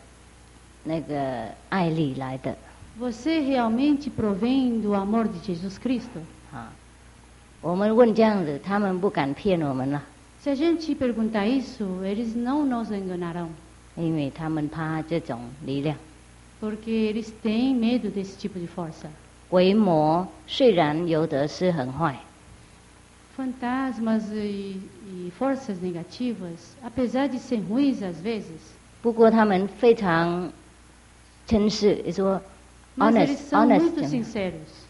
[0.85, 2.57] 那个爱力来的？
[3.02, 6.22] Você realmente provém do amor de Jesus Cristo?
[6.52, 6.74] 啊，
[7.62, 10.02] 我们问这样子，他们不敢骗我们了，
[10.44, 13.50] Se a gente perguntar isso, eles não nos enganarão,
[13.96, 15.96] 因为他们怕这种力量。
[16.60, 19.10] porque eles têm medo desse tipo de força.
[19.50, 22.16] 鬼魔虽然有的是很坏，
[23.38, 28.60] Fantasmas e, e forças negativas, apesar de ser ruins às vezes,
[29.04, 30.52] 不过他们非常
[31.46, 32.42] 诚实，也说
[32.96, 34.88] mas honest eles são honest， muito sinceros.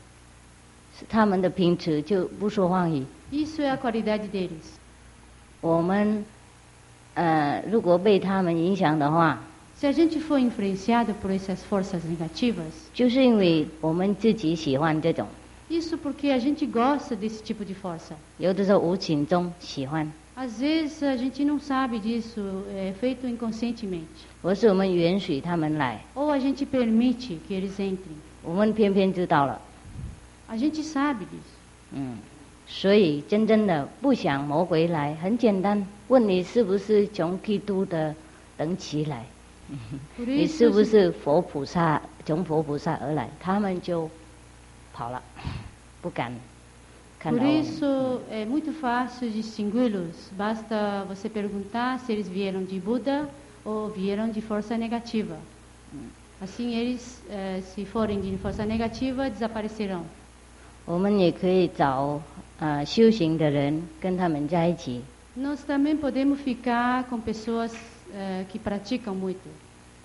[1.10, 3.06] 他们的平时就不说谎语。
[3.32, 4.77] Isso é a qualidade deles.
[5.62, 6.23] 我们
[7.15, 9.39] 呃，如果被他们影响的话，
[9.80, 15.27] Se a gente for influenciado por essas forças negativas, 就是因为我们自己喜欢这种，
[15.69, 18.15] isso porque a gente gosta desse tipo de força.
[18.39, 24.25] 有的时候无形中喜欢， Às vezes a gente não sabe disso, é feito inconscientemente.
[24.42, 28.18] 或是我们允许他们来，Ou a gente permite que eles entrem.
[28.42, 29.61] 我们偏偏知道了
[30.48, 31.92] ，A gente sabe disso.
[31.92, 32.16] 嗯，
[32.66, 38.14] 所以真正的不想魔鬼来，很简单，问你是不是从基督的
[38.57, 39.24] 等起来，
[40.16, 44.11] 你是不是佛菩萨从佛菩萨而来，他们就
[44.92, 45.22] 跑了，
[46.00, 46.33] 不敢
[47.22, 47.62] por 到我们。
[47.62, 50.33] isso é muito fácil distingui-los.
[50.37, 53.28] Basta você perguntar se eles vieram de Buda
[53.65, 55.38] ou vieram de força negativa.
[56.41, 60.03] Assim, eles, eh, se forem de força negativa, desaparecerão.
[60.86, 62.21] 我们也可以找
[62.60, 65.01] 呃修行的人跟他们在一起，
[65.38, 67.73] Nós também podemos ficar com pessoas
[68.13, 69.49] eh, que praticam muito.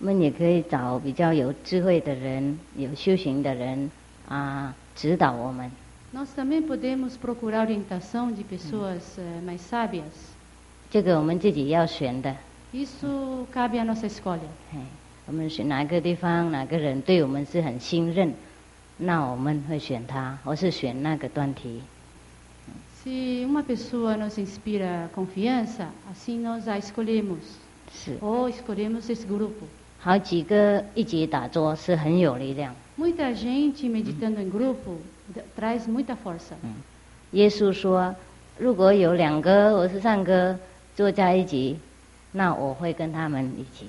[0.00, 3.90] 我们也可以找比较有智慧的人、有修行的人
[4.28, 5.70] 啊、指导我们。
[6.12, 10.32] Nós também podemos procurar orientação de pessoas eh, mais sábias.
[10.90, 12.34] 这个我们自己要选的，
[12.73, 14.47] Isso cabe à nossa escolha.
[14.73, 14.79] 哎，
[15.25, 18.33] 我们选哪个地方、哪个人对我们是很信任，
[18.97, 21.81] 那我们会选他，或是选那个段题。
[23.03, 27.39] Se uma pessoa nos inspira confiança, assim nós a escolhemos.
[27.93, 29.65] 是，Ou escolhemos esse grupo.
[29.99, 32.75] 好几个一起打坐是很有力量。
[32.97, 34.97] Muita gente meditando em grupo
[35.57, 36.55] traz muita força.
[37.31, 38.13] 耶稣说，
[38.57, 40.59] 如果有两个或是三个
[40.95, 41.79] 坐在一起，
[42.31, 43.87] 那我会跟他们一起。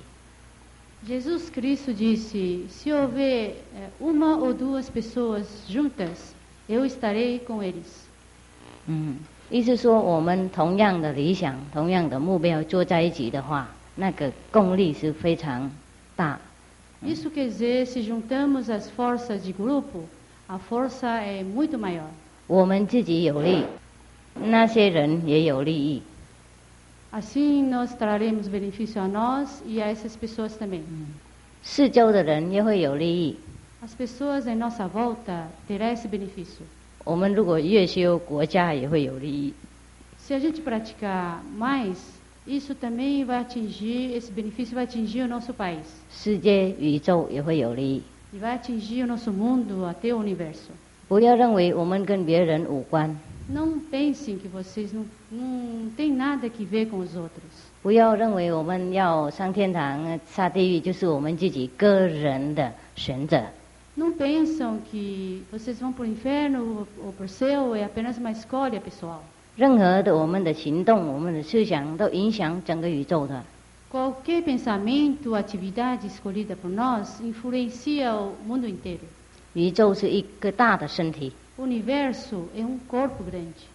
[1.07, 6.35] Jesus Cristo disse: se houver eh, uma ou duas pessoas juntas,
[6.69, 8.07] eu estarei com eles.
[8.87, 9.17] 嗯，
[9.51, 15.71] 意思说我们同样的理想、同样的目标坐在一起的话，那个功力是非常
[16.17, 16.41] 大。
[17.05, 20.03] Isso quer dizer, se juntamos as forças de grupo,
[20.49, 22.09] a força é muito maior.
[22.49, 23.65] 我们自己有利，
[24.35, 26.03] 那些人也有利益。
[27.12, 30.84] Assim nós traremos benefício a nós e a essas pessoas também.
[31.62, 33.38] 四周的人也会有利益。
[33.82, 36.66] As pessoas em nossa volta terão esse benefício.
[37.06, 39.54] 我们如果越修，国家也会有利益。
[40.18, 41.98] Se a gente praticar mais,
[42.48, 45.86] isso também vai atingir, esse benefício vai atingir o nosso país.
[46.10, 48.02] 世界宇宙也会有利益。
[48.34, 50.72] E vai atingir o nosso mundo até o universo.
[51.08, 53.16] 不要认为我们跟别人无关，
[53.50, 57.44] Não pensem que vocês não, não têm nada que ver com os outros.
[57.82, 63.44] 不要认为我们要上天堂、下地狱就是我们自己个人的选择。
[63.96, 68.32] Não pensam que vocês vão para o inferno ou para o céu é apenas uma
[68.32, 69.22] escolha pessoal.
[69.56, 73.44] 任何的我们的行动、我们的思想都影响整个宇宙的。
[73.92, 79.02] Qualquer pensamento, atividade escolhida por nós influencia o mundo inteiro.
[79.54, 83.68] 宇宙是一个大的身体， O universo é um corpo grande.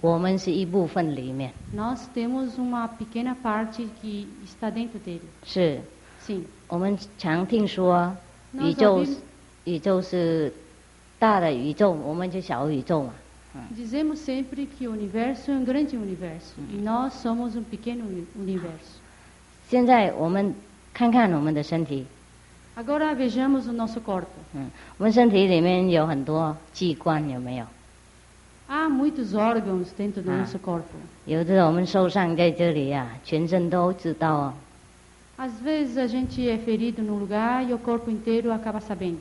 [0.00, 1.52] 我们是一部分里面。
[1.72, 5.20] Nós temos uma pequena parte que está dentro dele.
[5.44, 5.80] 是
[6.26, 6.42] Sim.
[6.68, 8.16] 我们常听说
[8.54, 9.16] Nós 宇宙 ouvimos,
[9.64, 10.52] 宇宙是
[11.18, 13.12] 大的宇宙，我们是小宇宙嘛。
[13.76, 18.26] dizemos sempre que o universo é um grande universo e nós somos um pequeno uni-
[18.36, 18.98] universo.
[19.68, 20.54] 现在我们
[20.92, 22.06] 看看我们的身体，
[22.76, 24.28] Agora vejamos o nosso corpo.
[24.54, 27.66] 嗯，我们身体里面有很多器官，有没有？
[28.68, 30.44] Há muitos órgãos dentro do Ah.
[30.46, 30.96] nosso corpo.
[31.26, 34.52] 有的我们受伤在这里呀、全身都知道哦。
[35.38, 39.20] Às vezes a gente é ferido num lugar e o corpo inteiro acaba sabendo.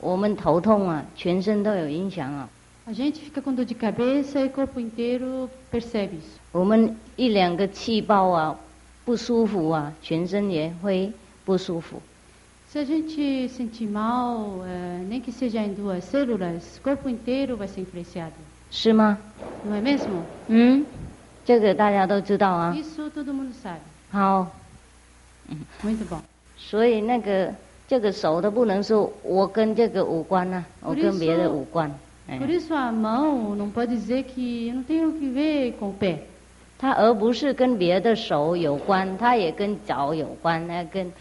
[0.00, 2.48] 我们头痛啊，全身都有影响啊。
[2.86, 6.38] A gente fica com dor de cabeça e o corpo inteiro percebe isso.
[6.52, 8.56] 我们一两个细胞啊
[9.04, 11.12] 不舒服啊，全身也会
[11.44, 12.02] 不舒服。
[12.70, 17.56] Se a gente sentir mal, eh, nem que seja em duas células, o corpo inteiro
[17.56, 18.32] vai ser influenciado.
[18.70, 19.18] 是吗？
[19.64, 20.24] Não é mesmo?
[20.48, 20.84] 嗯，
[21.44, 22.74] 这个大家都知道啊。
[22.76, 23.78] Isso todo mundo sabe.
[24.10, 24.50] 好，
[25.84, 26.20] Muito bom.
[26.56, 27.54] 所以那个
[27.86, 31.88] 这个手都不能说我跟这个无关啊，我跟别的无关。
[32.26, 35.90] Por 哎， isso a mão não pode dizer que eu não tenho que ver com
[35.90, 36.20] o pé.
[36.78, 41.12] 它而不是跟别的手有关，它也跟脚有关，它跟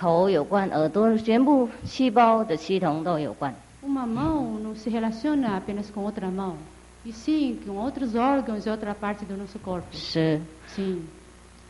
[0.00, 3.54] 口有关，耳朵全部细胞的系统都有关。
[3.82, 6.56] Uma mão não se relaciona apenas com outra mão,
[7.04, 9.86] e sim com outros órgãos e outra parte do nosso corpo.
[9.92, 10.40] 是，
[10.74, 11.02] Sim.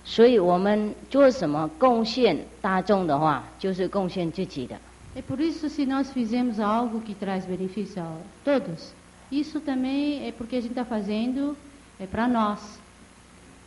[0.05, 4.77] 所以我们做什么贡献大众的话，就是贡献自己的。
[5.14, 8.12] É por isso se nós fizermos algo que traz benefício a
[8.45, 8.93] todos,
[9.31, 11.57] isso também é porque a gente está fazendo
[11.99, 12.59] é para nós.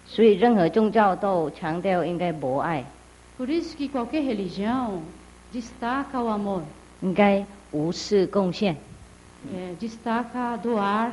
[0.08, 2.84] 所以任何宗教都强调应该博爱，
[3.38, 5.02] Por isso que qualquer religião
[5.54, 6.64] destaca o amor,
[7.02, 8.76] 应该无私贡献，
[9.54, 11.12] é, destaca doar,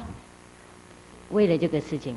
[1.31, 2.17] 为了这个事情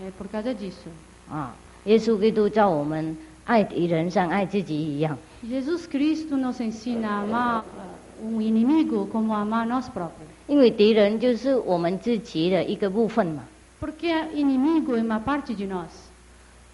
[0.00, 0.88] é por causa disso.
[1.30, 1.54] 啊。
[1.84, 5.16] 耶稣基督叫我们爱敌人像爱自己一样。
[5.42, 10.28] Jesus Cristo nos ensina a amar ah, um inimigo como amar nós próprios.
[10.46, 13.44] 因为敌人就是我们自己的一个部分嘛。
[13.80, 15.86] Porque inimigo é uma parte de nós.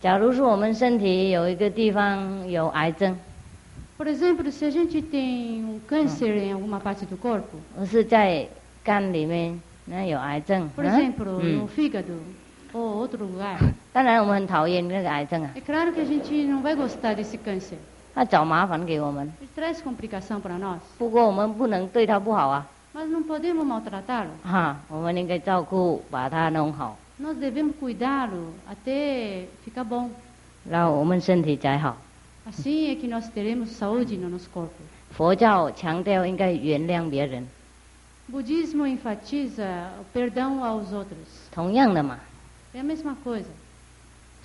[0.01, 3.17] 假如说我们身体有一个地方有癌症，
[3.97, 8.47] Por exemplo, se a gente tem um câncer em alguma parte do corpo, 而是在
[8.83, 12.19] 肝里面那有癌症， por 啊 exemplo, no 嗯， fígado
[12.73, 13.57] ou outro lugar,
[13.93, 17.77] 当然我们很讨厌那个癌症啊， é claro que a gente não vai gostar desse câncer.
[18.15, 19.33] 他找麻烦给我们。
[19.41, 24.31] Ele traz complicação para nós, 不过我们不能对他不好啊， mas não podemos maltratá-lo.
[24.45, 30.11] 哈，我们应该照顾，把他弄好， Nós devemos cuidá-lo até ficar bom.
[30.69, 31.97] 让我们身体才好。
[32.47, 34.75] Assim é que nós teremos saúde no nosso corpo.
[35.17, 37.45] 佛教强调应该原谅别人，
[38.29, 41.49] Budismo enfatiza o perdão aos outros.
[41.53, 42.19] 同样的嘛。
[42.75, 43.47] É a mesma coisa.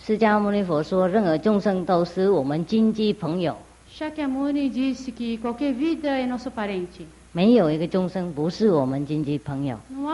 [0.06, 3.58] 释迦牟尼佛说，任何众生都是我们金鸡朋友，
[3.92, 7.06] Shakyamuni disse que qualquer vida é nosso parente.
[7.35, 9.77] 没有一个众生不是我们金鸡朋友。
[9.91, 10.07] Um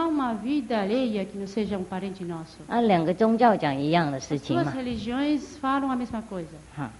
[2.27, 2.57] nosso.
[2.67, 4.63] 啊，两个宗教讲一样的事情嘛.
[6.75, 6.91] 哈。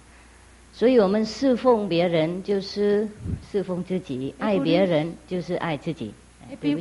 [0.72, 3.08] 所以我们侍奉别人就是
[3.50, 6.14] 侍奉自己，爱别人就是爱自己。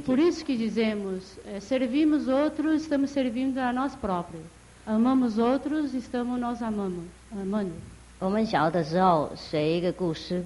[0.05, 4.45] Por，isso que dizemos, eh, servimos outros, estamos servindo a nós próprios.
[4.85, 7.71] Amamos outros, estamos nós amamos, amando.
[8.19, 10.45] 我们小的时候学一个故事，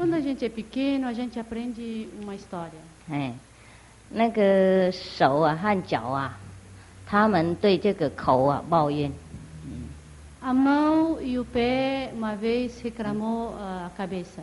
[0.00, 2.78] Quando a gente é pequeno, a gente aprende uma história.
[3.10, 3.32] 哎，
[4.10, 6.38] 那个手啊和脚啊，
[7.06, 9.10] 他们对这个口啊抱怨，
[10.42, 14.42] A mão e o pé, uma vez, reclamou ah, a cabeça.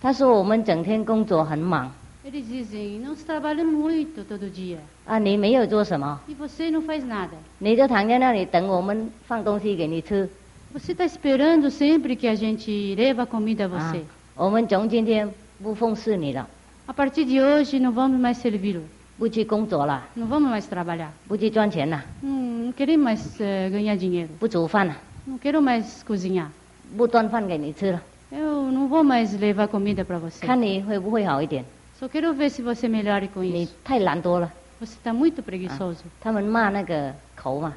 [0.00, 1.90] 他说我们整天工作很忙
[2.24, 4.78] Eles dizem, nós trabalhamos muito todo dia.
[5.06, 7.36] 啊，你没有做什么， E você não faz nada.
[7.58, 10.28] 你就躺在那里等我们放东西给你吃
[10.72, 14.02] Você está esperando sempre que a gente leva comida a 啊 você.，
[14.36, 15.28] 我们从今天
[15.62, 16.46] 不奉侍你了，
[16.86, 18.82] A partir de hoje, não vamos mais servi-lo.
[19.18, 21.10] 不去工作了， Não vamos mais trabalhar.
[21.28, 22.30] 不去赚钱了， Não,
[22.66, 24.28] não quero mais eh, ganhar dinheiro.
[24.40, 24.96] 不煮饭了，
[25.26, 26.48] Não quero mais cozinhar.
[26.96, 28.00] 不端饭给你吃了，
[28.32, 30.44] Eu não vou mais levar comida para você.
[30.44, 31.64] 看你会不会好一点？
[32.00, 33.72] Só quero ver se você melhora com 你 isso.
[33.84, 34.50] 太懒惰了。
[34.80, 35.98] Você está muito preguiçoso.
[36.20, 37.74] 他们骂那个口嘛，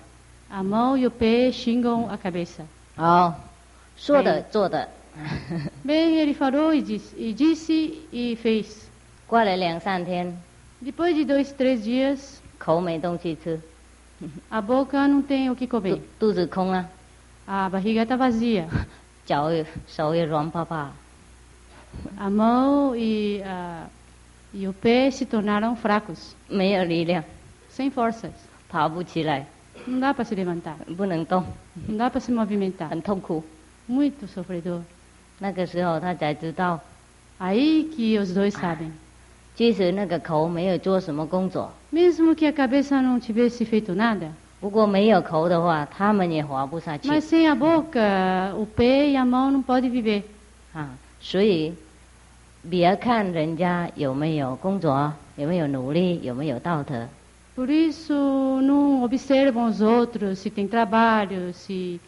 [0.49, 2.63] A mão e o pé xingam a cabeça.
[2.97, 3.33] 哦，
[3.97, 4.87] 说的对做的，
[5.84, 8.88] Bem, ele falou e disse, e disse e fez.
[10.80, 12.40] Depois de dois, três dias,
[14.50, 16.00] a boca não tem o que comer.
[17.46, 18.68] A barriga está vazia.
[22.16, 23.88] A mão e, uh,
[24.52, 26.34] e o pé se tornaram fracos.
[27.68, 28.32] Sem forças.
[29.86, 30.76] Não dá para se levantar.
[31.88, 32.92] Não dá para se movimentar.
[33.88, 34.82] Muito sofredor.
[35.39, 36.79] 那个时候他才知道，
[37.39, 38.91] Aí que os dois sabem.
[39.55, 44.29] 即使那个口没有做什么工作， Mesmo que a cabeça não tivesse feito nada,
[44.59, 50.23] 不过没有口的话，他们也活不下去 mas sem a boca, o pé e a mão não podem viver.
[50.73, 50.89] 啊。
[51.21, 51.73] 所以，
[52.69, 57.07] 别看人家有没有工作，有没有努力，有没有道德，
[57.55, 58.13] Por isso,
[58.61, 62.01] não observam os outros se têm trabalho, se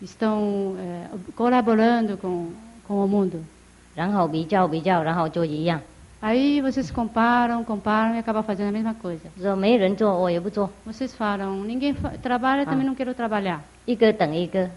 [0.00, 1.06] estão eh,
[1.36, 2.50] colaborando com,
[2.88, 3.44] com o mundo.
[3.94, 5.80] 然后比较比较，然后就一样。
[6.20, 9.28] Aí vocês comparam, comparam e acabam fazendo a mesma coisa.
[9.40, 13.60] 说没人做，我也不做， Vocês falam, ninguém fa- trabalha, também não quero trabalhar.
[13.84, 14.70] 一个等一个，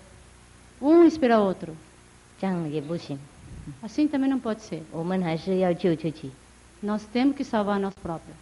[0.82, 1.74] Um espera o outro.
[2.39, 3.18] 这样也不行。
[3.82, 4.82] Assim também não pode ser.
[4.91, 6.32] 我们还是要救自己，
[6.84, 8.36] Nós temos que salvar nós próprios.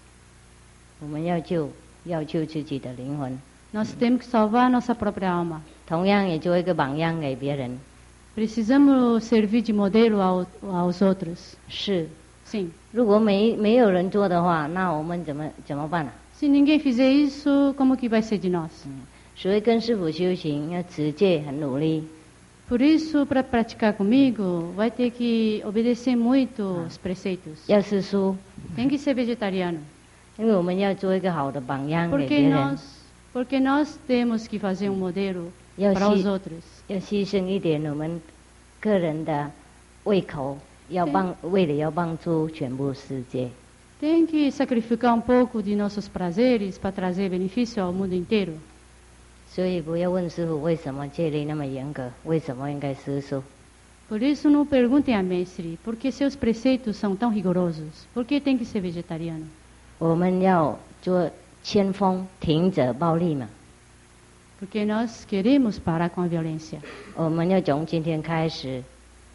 [1.00, 1.70] 我们要救，
[2.06, 3.40] 要救自己的灵魂。
[3.74, 5.60] Nós temos que salvar nossa própria alma.
[5.86, 7.80] 同样也做一个榜样给别人。
[8.36, 11.56] Precisamos servir de modelo ao, aos outros.
[11.70, 12.08] 是，
[12.46, 12.70] Sim.
[12.92, 16.12] 如果没没有人做的话，那我们怎么怎么办啊？
[16.40, 18.70] Se ninguém fizer isso, como que vai ser de nós?
[19.38, 22.04] 所以跟师傅修行要持戒，很努力。
[22.68, 27.60] Por isso, para praticar comigo, vai ter que obedecer muito os preceitos.
[27.68, 28.36] 要吃素，
[28.76, 29.80] Tem que ser vegetariano.
[30.38, 32.80] 因为我们要做一个好的榜样给 Porque 别人 nós,
[33.34, 36.64] porque nós temos que fazer um modelo 要 para os 牺 outros.
[36.90, 38.22] 要牺牲一点我们
[38.80, 39.52] 个人的
[40.04, 40.58] 胃口，
[40.90, 43.50] 要帮为了要帮助全部世界。
[44.02, 48.54] Tem que sacrificar um pouco de nossos prazeres para trazer benefício ao mundo inteiro.
[49.50, 53.42] 所以不要问师傅为什么戒律那么严格，为什么应该吃素？
[54.08, 58.06] Por isso, não perguntem a mestre por que seus preceitos são tão rigorosos.
[58.14, 59.46] Por que tem que ser vegetariano?
[59.98, 61.32] 我们要做
[61.64, 63.48] 先锋，停止暴力嘛。
[64.61, 66.81] porque nós queremos parar com a violência.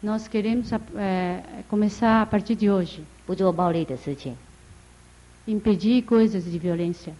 [0.00, 3.02] Nós queremos é, começar a partir de hoje.
[5.46, 7.12] Impedir coisas de violência.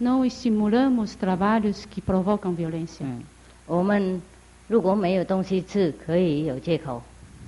[0.00, 3.04] Não estimulamos trabalhos que provocam violência.
[3.04, 3.20] Hum.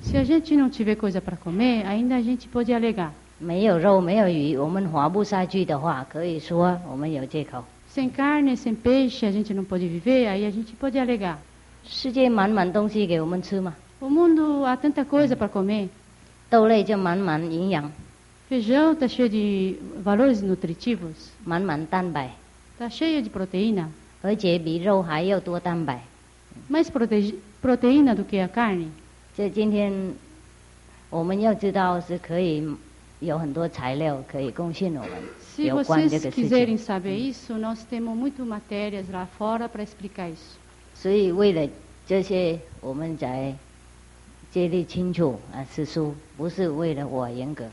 [0.02, 3.14] Se a gente não tiver coisa para comer, ainda a gente pode alegar.
[3.39, 7.63] 没有肉、没有鱼，我们活不下去的话，可以说我们有借口。
[7.93, 11.37] Sem carne, sem peixe, a gente não pode viver, aí a gente pode alegar.
[11.87, 15.89] 世界满满东西给我们吃嘛， O mundo há tanta coisa para comer.
[16.49, 17.91] 豆类就满满营养，
[18.49, 22.31] Feijão está cheio de valores nutritivos, 满满蛋白，
[22.77, 23.87] está cheio de proteína.
[24.21, 26.01] 而且比肉还要多蛋白。
[26.69, 28.87] Mais prote proteína do que a carne.
[29.37, 30.13] 这今天
[31.09, 32.67] 我们要知道是可以
[33.19, 35.11] 有很多材料可以贡献我们
[35.55, 36.77] Se 有关这 vocês 个事 quiserem 情。
[36.77, 40.57] saber isso, nós temos muito matérias lá fora para explicar isso.
[40.93, 41.67] 所以为了
[42.07, 43.55] 这些，我们才
[44.51, 47.65] 戒律清楚啊，吃素不是为了我严格。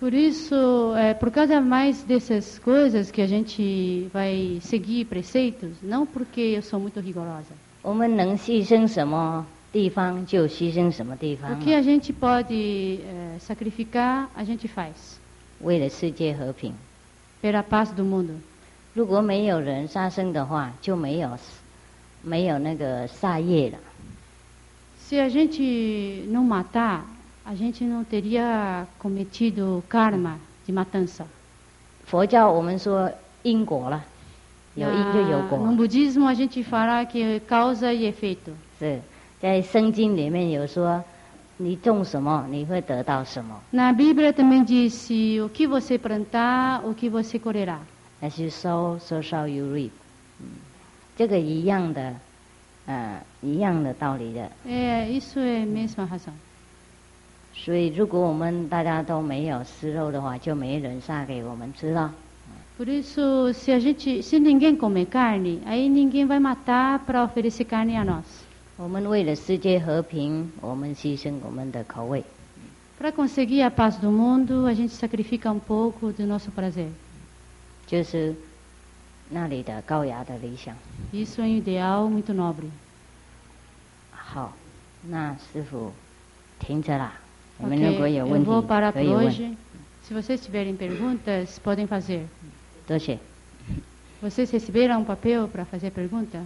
[0.00, 6.04] Por isso, é, por causa mais dessas coisas que a gente vai seguir preceitos, não
[6.04, 7.54] porque eu sou muito rigorosa.
[7.82, 15.18] 我们能牺牲什么地方就牺牲什么地方 O 嘛 que a gente pode é, sacrificar, a gente faz.
[15.60, 16.72] 为了世界和平。
[17.42, 18.34] Pela paz do mundo.
[18.94, 21.38] 如果没有人杀生的话，就没有
[22.22, 23.78] 没有那个杀业了。
[25.08, 27.04] Se a gente não matar,
[27.44, 31.24] a gente não teria cometido karma de matança.
[32.06, 33.10] 佛教我们说
[33.42, 34.04] 因果了，
[34.74, 38.52] 有因就有 Na- 果 no。budismo, a gente fala que é causa e efeito.
[38.78, 39.00] 是
[39.40, 41.04] 在圣经里面有说，
[41.61, 43.61] 你种什么，你会得到什么。
[43.71, 47.79] Na Bíblia também disse: o que você plantar, o que você colherá.
[48.21, 49.91] As you sow, so shall you reap。
[50.39, 50.45] 嗯，
[51.17, 52.15] 这个一样的，
[52.85, 54.49] 呃，一样的道理的。
[54.67, 56.33] É, isso é mesma razão.
[57.53, 62.11] 所以，如果我们大家都没有吃肉的话，就没人杀给我们吃了。
[62.77, 67.95] Por isso, se a gente, se ninguém comer carne, aí ninguém vai matar para oferecer carne
[67.95, 68.23] a nós.
[68.76, 72.24] 我们为了世界和平，我们牺牲我们的口味。
[73.00, 76.88] Para conseguir a paz do mundo, a gente sacrifica um pouco do nosso prazer.
[77.86, 78.34] 就是
[79.30, 80.74] 那里的高雅的理想。
[81.12, 82.70] Isso é um ideal muito nobre.
[84.12, 84.54] 好，
[85.08, 85.92] 那师傅
[86.58, 87.12] 停着啦。
[87.58, 89.56] 你们 Ok, 如果有 eu 问 vou 题 parar 可 por 以问， hoje.
[90.08, 92.26] Se vocês tiverem perguntas, podem fazer.
[92.86, 93.18] 多谢。
[94.22, 96.44] Vocês receberam um papel para fazer pergunta?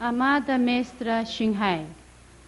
[0.00, 1.86] Amada mestra Xinhai,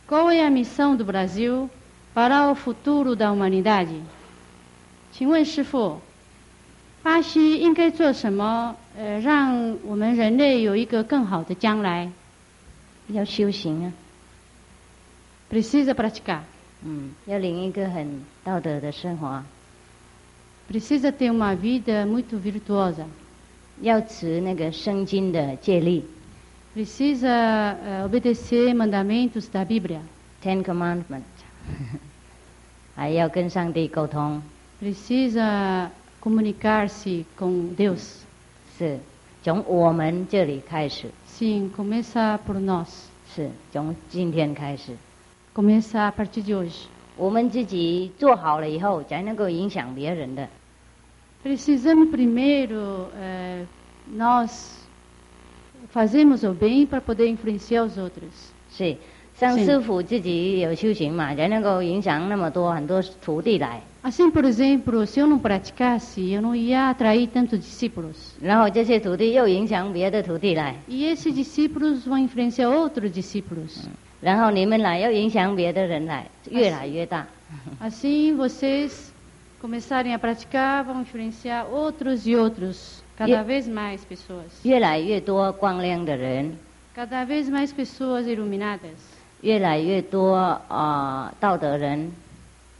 [0.08, 1.70] qual é a missão do Brasil
[2.12, 4.02] para o futuro da humanidade?
[5.12, 6.00] 请问师傅，
[7.02, 12.10] 巴西应该做什么，呃，让我们人类有一个更好的将来
[13.08, 13.92] 要修行啊，
[15.50, 16.40] ？Precisa praticar.
[16.84, 19.44] 嗯，要领一个很道德的生活，
[20.68, 23.06] Precisa ter uma vida muito virtuosa.
[23.80, 26.02] 要持那个圣经的戒律
[26.74, 31.22] Precisa eh, obedecer mandamentos da Bíblia.（Ten Commandments），
[32.96, 34.42] 还要跟上帝沟通，
[34.82, 38.22] Precisa comunicar-se com Deus.
[38.76, 38.98] 是
[39.42, 42.88] 从我们这里开始， Sim, começa por nós.
[43.34, 44.96] 是从今天开始，
[45.54, 46.86] Começa a partir de hoje.
[47.16, 50.48] 我们自己做好了以后，才能够影响别人的。
[51.44, 53.64] Precisamos primeiro eh,
[54.16, 54.48] nós
[55.90, 58.52] fazermos o bem para poder influenciar os outros.
[58.76, 58.96] 是，
[59.38, 68.34] 像是师傅自己有修行嘛，才能够影响那么多很多徒弟来， Assim, por exemplo, se eu não praticasse, eu não ia atrair tantos discípulos.
[68.40, 73.86] 然后这些徒弟又影响别的徒弟来， E esses discípulos vão influenciar outros discípulos.
[74.20, 77.26] 然后你们来又影响别的人来，越来越大。
[77.80, 79.10] Assim, vocês
[79.60, 84.50] começarem a praticar, vão influenciar outros e outros, cada E- vez mais pessoas.
[84.62, 86.56] 越来越多光亮的人，
[86.96, 88.96] Cada vez mais pessoas iluminadas.
[89.42, 90.34] 越来越多
[90.68, 92.10] 啊、呃道德人，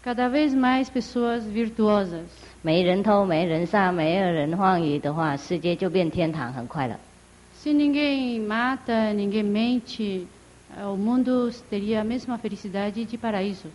[0.05, 2.26] Cada vez mais pessoas virtuosas.
[2.62, 6.96] 没人偷，没人杀，没有人妄语的话，世界就变天堂，很快乐。
[7.62, 10.26] Se ninguém mata, ninguém mente,
[10.76, 13.68] eh, o mundo teria a mesma felicidade de paraíso.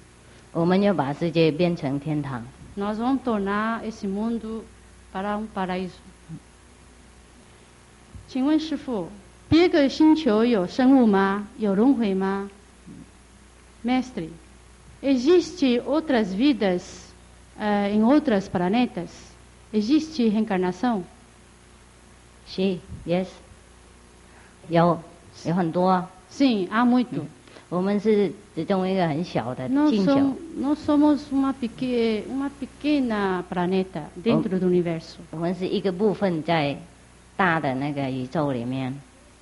[0.54, 2.44] 我们要把世界变成天堂。
[2.76, 4.64] Nós vamos tornar esse mundo
[5.12, 6.00] para um paraíso.
[8.34, 9.10] 请问师傅，
[9.50, 11.48] 别个星球有生物吗？
[11.58, 12.50] 有轮回吗？
[13.84, 14.30] Mestre,
[15.02, 16.82] existe outras vidas
[17.60, 19.10] eh, em outros planetas?
[19.72, 21.04] Existe reencarnação?
[22.48, 23.28] 是，yes，
[24.68, 25.00] 有
[25.46, 26.10] 有很多啊。
[26.32, 27.26] Sim, há muito.
[27.70, 35.18] 我们是其中一个很小的 Nós 星球 somos,，nós somos uma, peque, uma pequena planeta dentro do universo.
[35.32, 36.76] 我们是一个部分在
[37.38, 38.94] 大的那个宇宙里面，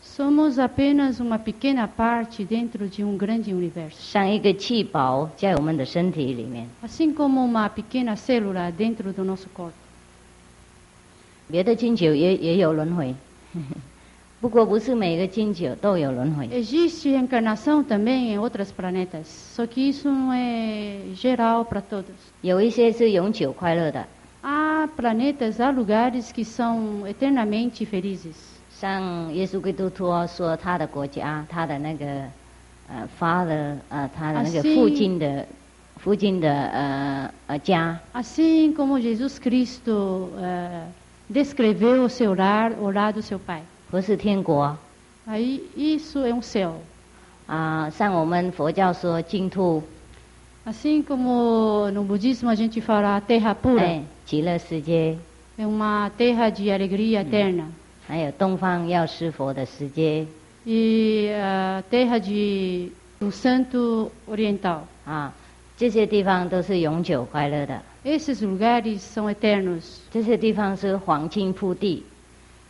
[0.03, 3.97] Somos apenas uma pequena parte dentro de um grande universo.
[3.99, 6.67] 像一个气泡在我们的身体里面。
[6.81, 9.73] Assim como uma pequena célula dentro do nosso corpo.
[11.49, 13.15] 别的星球也也有轮回，
[14.41, 16.47] 不过不是每个星球都有轮回。
[16.47, 22.15] Existe reencarnação também em outros planetas, só que isso não é geral para todos.
[22.41, 24.07] 有一些是永久快乐的，
[24.43, 28.35] Há planetas, há lugares que são eternamente felizes.
[28.79, 32.05] 像耶稣基督说说他的国家，他的那个
[32.87, 35.45] 呃 father 呃他的那个啊是父亲的
[35.97, 40.83] 父亲的呃呃家， Assim como Jesus Cristo eh,
[41.27, 43.63] descreveu o seu lar, o lar do seu Pai.
[43.89, 44.77] 不是天国
[45.27, 46.73] Aí isso é um céu.
[47.47, 49.81] 啊、像我们佛教说净土，
[50.64, 53.82] Assim como no budismo a gente fala terra pura.
[53.82, 54.02] É,
[55.58, 57.68] é uma terra de alegria eterna.
[60.64, 64.86] E a terra de, do santo oriental.
[65.06, 65.32] Ah,
[68.04, 70.00] esses lugares são eternos.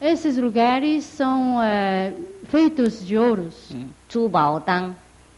[0.01, 2.12] Esses lugares são eh,
[2.45, 3.70] feitos de ouros.
[3.70, 3.86] Hum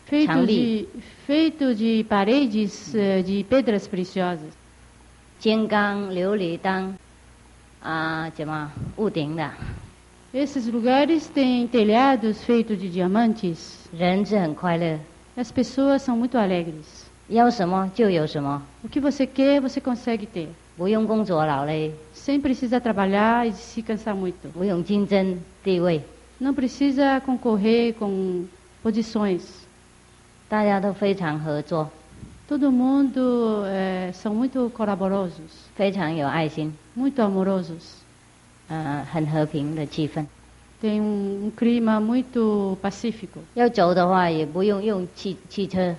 [0.10, 0.48] 珠宝当 feitos Changli.
[0.48, 0.88] de,
[1.28, 4.50] feito de paredes eh, de pedras preciosas.
[5.40, 6.96] 金刚琉璃当
[7.82, 9.52] 啊，怎么屋顶的？
[10.34, 13.88] Esses lugares têm telhados feitos de diamantes.
[13.92, 15.00] 人是很快乐，
[15.38, 17.06] As pessoas são muito alegres.
[17.30, 20.50] 要什么就有什么， O que você quer, você consegue ter.
[20.78, 24.50] 不用工作劳累， Sem precisar trabalhar e se cansar muito.
[24.54, 26.02] 不用竞争地位，
[26.40, 28.46] Não precisa concorrer com
[28.84, 29.63] posições.
[30.48, 31.90] 大家都非常合作。
[32.48, 38.02] Todo mundo eh, são muito colaboriosos, 非常有爱心， muito amorosos.
[38.68, 40.26] 呃，很和平的气氛。
[40.82, 43.40] Tem um, um clima muito pacífico.
[43.54, 45.96] 要走的话，也不用用汽汽车，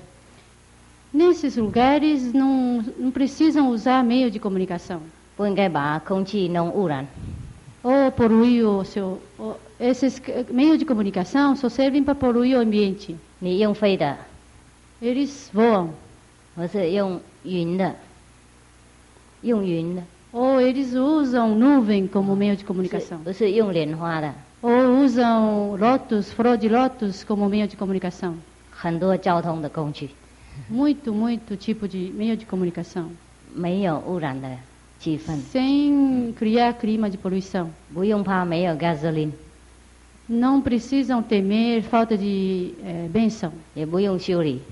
[1.12, 5.00] Nesses lugares não, não precisam usar meio de comunicação
[5.36, 7.06] 不应该把空气弄污染。
[7.82, 9.18] ou poluir o seu.
[9.38, 13.16] ou- esses c- meios de comunicação só servem para poluir o ambiente.
[13.40, 14.16] 你用飞的，
[15.02, 15.88] Eles voam
[16.56, 17.94] 或是用云的，
[19.42, 20.02] 用云的，
[20.32, 24.32] ou eles usam nuvem como meio de 是 comunicação 不是用莲花的？
[24.62, 28.34] ou usam lotus, flor de lótus como meio de comunicação.
[28.70, 30.10] 很多交通的工具，
[30.68, 33.06] Muito, muito tipo de meio de comunicação.
[33.54, 34.58] 没有污染的
[34.98, 37.68] 气氛， Sem criar clima de poluição.
[37.94, 39.32] 不用怕没有 gasoline，
[40.28, 43.50] Não precisam temer falta de eh, bênção.
[43.74, 44.62] 也不用修理，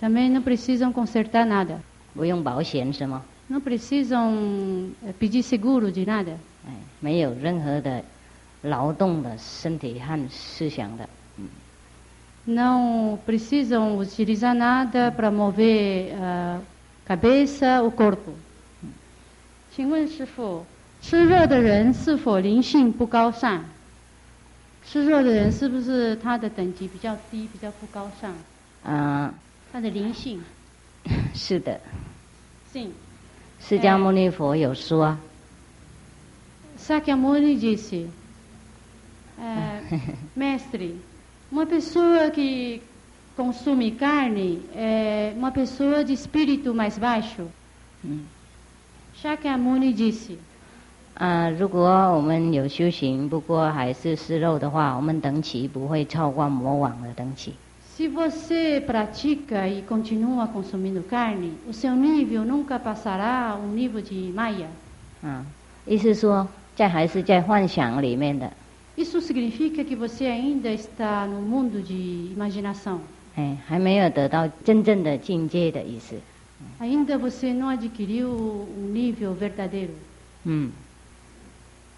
[0.00, 1.80] Também não precisam consertar nada.
[2.14, 6.32] 不用保险什么， Não precisam eh, pedir seguro de nada.
[6.66, 8.02] 哎，没有任何的
[8.62, 11.08] 劳动的身体和思想的，
[12.44, 16.58] Não precisam utilizar nada para mover a
[17.06, 18.32] cabeça ou corpo.
[19.70, 20.64] 请问师傅，
[21.00, 23.62] 吃热的人是否灵性不高尚？
[24.86, 28.32] 吃热的人是不是他的等级比较低，比较不高尚？
[28.84, 29.34] 啊、
[29.72, 30.42] 他的灵性
[31.34, 31.80] 是的，
[32.72, 32.92] 性。
[33.60, 35.16] 释迦牟尼佛有说，
[36.78, 38.08] Sakyamuni disse,
[39.38, 39.82] é,
[40.34, 40.94] mestre,
[41.50, 42.80] uma pessoa que
[43.36, 47.48] consome carne é uma pessoa de espírito mais baixo.
[48.04, 48.26] 嗯。
[49.20, 50.38] Shakyamuni disse,
[51.15, 57.53] 啊、如果我们有修行，不过还是吃肉的话，我们等级不会超过魔王的等级。
[57.95, 64.65] se você pratica e continua consumindo carne, o seu nível nunca passará o nível de Maya.
[65.21, 65.45] 啊，
[65.85, 68.51] 意思说，在还是在幻想里面的
[68.97, 72.97] ，Isso significa que você ainda está no mundo de imaginação.
[73.35, 76.15] 哎，还没有得到真正的境界的意思。
[76.79, 78.29] Ainda você não adquiriu
[78.75, 79.91] um nível verdadeiro.
[80.45, 80.71] 嗯，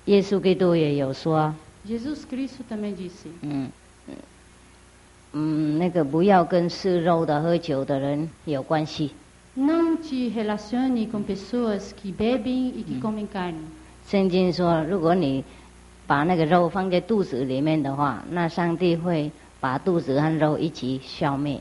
[0.06, 1.54] 耶稣基督也有说
[1.88, 3.70] ，Jesus Cristo também disse: 嗯
[4.08, 4.16] 嗯
[5.34, 9.12] 嗯，那个不要跟吃肉的、喝酒的人有关系。
[9.58, 13.64] Não te relacione com pessoas que bebem e que comem carne.
[14.08, 15.44] 圣经说，如果你
[16.06, 21.60] 把那个肉放在肚子里面的话，那上帝会把肚子和肉一起消灭。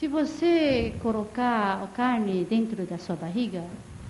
[0.00, 3.62] Se você colocar a carne dentro da sua barriga,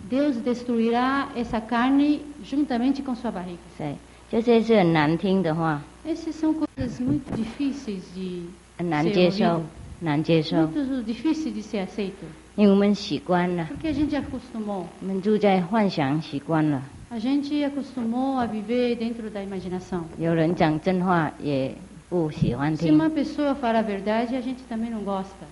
[0.10, 3.58] Deus destruirá essa carne juntamente com sua barriga.
[3.78, 3.96] 所以
[4.30, 8.44] 这些是很难听的话， Essas são coisas muito difíceis de
[8.78, 9.62] 很难 ser 接受 ouvido,，
[10.02, 14.86] 难接受， muito difíceis de ser aceito, 因为我们习惯了， porque a gente acostumou.
[15.02, 16.82] 我们住在幻想习惯了。
[17.10, 20.04] A gente acostumou a viver dentro da imaginação.
[20.20, 21.74] 有人讲真话也
[22.10, 25.46] 不喜欢 Se uma 听， pessoa fala a verdade, a gente também não gosta.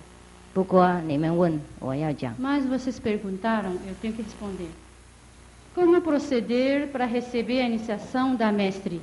[0.57, 2.33] 不过你们问，我要讲。
[2.41, 4.65] Mas vocês perguntaram, eu tenho que responder.
[5.75, 8.99] Como proceder para receber a iniciação da mestre?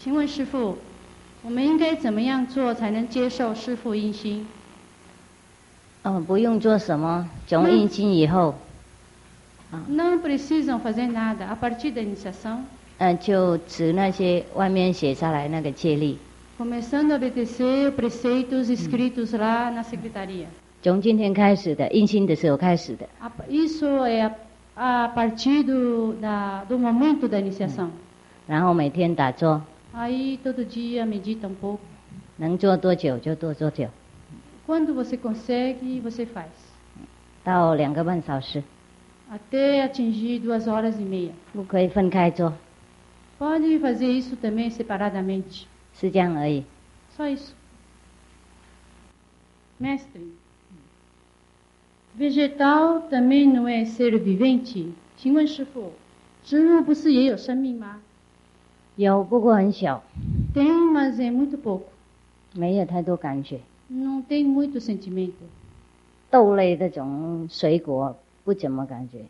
[0.00, 0.78] 请问师父，
[1.44, 4.44] 我们应该怎么样做才能接受师父印心？
[6.02, 8.56] 哦，不用做什么，从嗯印心以后
[9.88, 11.46] ，Não precisam fazer nada.
[11.46, 12.62] A partir da iniciação,
[12.98, 16.16] 嗯、就持那些外面写下来那个戒律，
[16.61, 20.47] começando a obedecer preceitos escritos lá na secretaria.
[20.81, 24.35] 从今天开始的，印心的时候开始的， A- Isso é a,
[24.75, 27.89] a partir do, da, do momento da iniciação.
[28.47, 29.61] 然后每天打坐，
[29.93, 31.79] Aí todo dia medita um pouco.
[32.37, 33.89] 能做多久就多多久，
[34.67, 36.47] Quando você consegue, você faz.
[37.43, 38.63] 到两个半小时，
[39.29, 41.31] Até atingir duas horas e meia.
[41.53, 42.53] 不可以分开做，
[43.39, 45.67] Pode fazer isso também separadamente.
[45.94, 46.64] 是这样而已。
[47.16, 47.52] Só isso.
[49.80, 50.32] Mestre,
[52.16, 54.92] vegetal também não é ser vivente?
[55.16, 55.92] 请问师傅，
[56.44, 58.00] 植物不是也有生命吗？
[58.96, 60.02] 有，不过很小
[60.54, 61.84] ，Tem, mas é muito pouco.
[62.54, 63.60] 没有太多感觉。
[63.88, 65.32] Não tem muito sentimento.
[66.30, 69.24] 豆类这种水果不怎么感觉。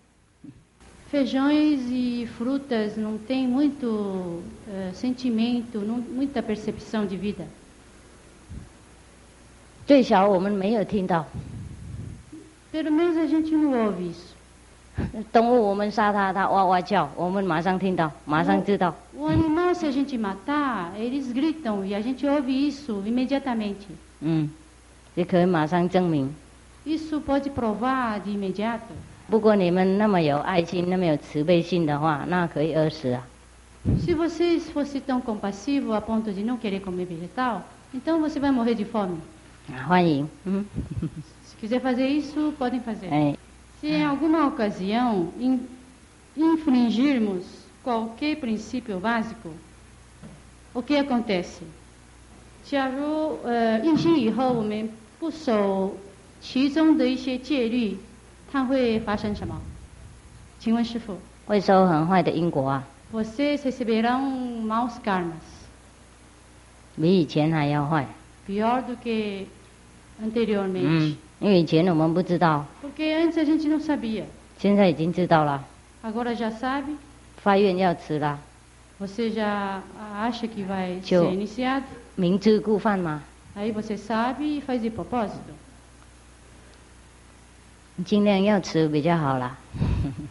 [1.11, 7.45] Feijões e frutas não tem muito eh, sentimento, não, muita percepção de vida.
[9.85, 11.25] 最少我们没有听到
[12.73, 14.35] Pelo menos a gente não ouve isso.
[15.31, 18.93] 动物，我们杀它，它哇哇叫，我们马上听到，马上知道。
[19.15, 23.87] O animal, se a gente matar, eles gritam e a gente ouve isso imediatamente.
[24.19, 24.49] 嗯，
[25.15, 26.35] 也可以马上证明。
[26.85, 28.93] isso pode provar de imediato.
[29.29, 33.23] 不过你们那么有爱心，那么有慈悲心的话，那可以饿死啊。
[34.05, 37.61] Se vocês fossem tão compassivos a ponto de não querer comer vegetal,
[37.93, 39.17] então você vai morrer de fome.
[39.69, 40.65] 啊欢迎，嗯，
[41.45, 43.07] Se quiser fazer isso, podem fazer.
[43.11, 43.35] 哎，
[43.81, 45.59] Se em alguma ocasião in-
[46.35, 47.43] infringirmos
[47.83, 49.51] qualquer princípio básico,
[50.73, 51.63] o que acontece?
[52.65, 54.89] 假如呃印心以后我们
[55.19, 55.95] 不守
[56.41, 57.97] 其中的一些戒律，
[58.52, 59.58] 它会发生什么？
[60.60, 64.20] 请问师傅，会收很坏的因果啊，vocês receberão
[64.66, 65.32] maus karmas,
[66.96, 68.06] 比以前还要坏。
[68.46, 69.46] pior do que
[70.22, 70.84] anteriormente.
[70.84, 74.24] 嗯，因为以前我们不知道，Porque antes a gente não sabia,
[74.58, 75.64] 现在已经知道了。
[76.04, 76.96] agora já sabe.
[77.42, 78.38] 发愿要吃了
[79.00, 79.80] ，Você já
[80.20, 81.84] acha que vai ser iniciado,
[82.16, 83.22] 明知故犯吗
[83.56, 85.52] ，aí você sabe e faz de propósito.
[88.04, 89.56] 尽量要吃比较好啦。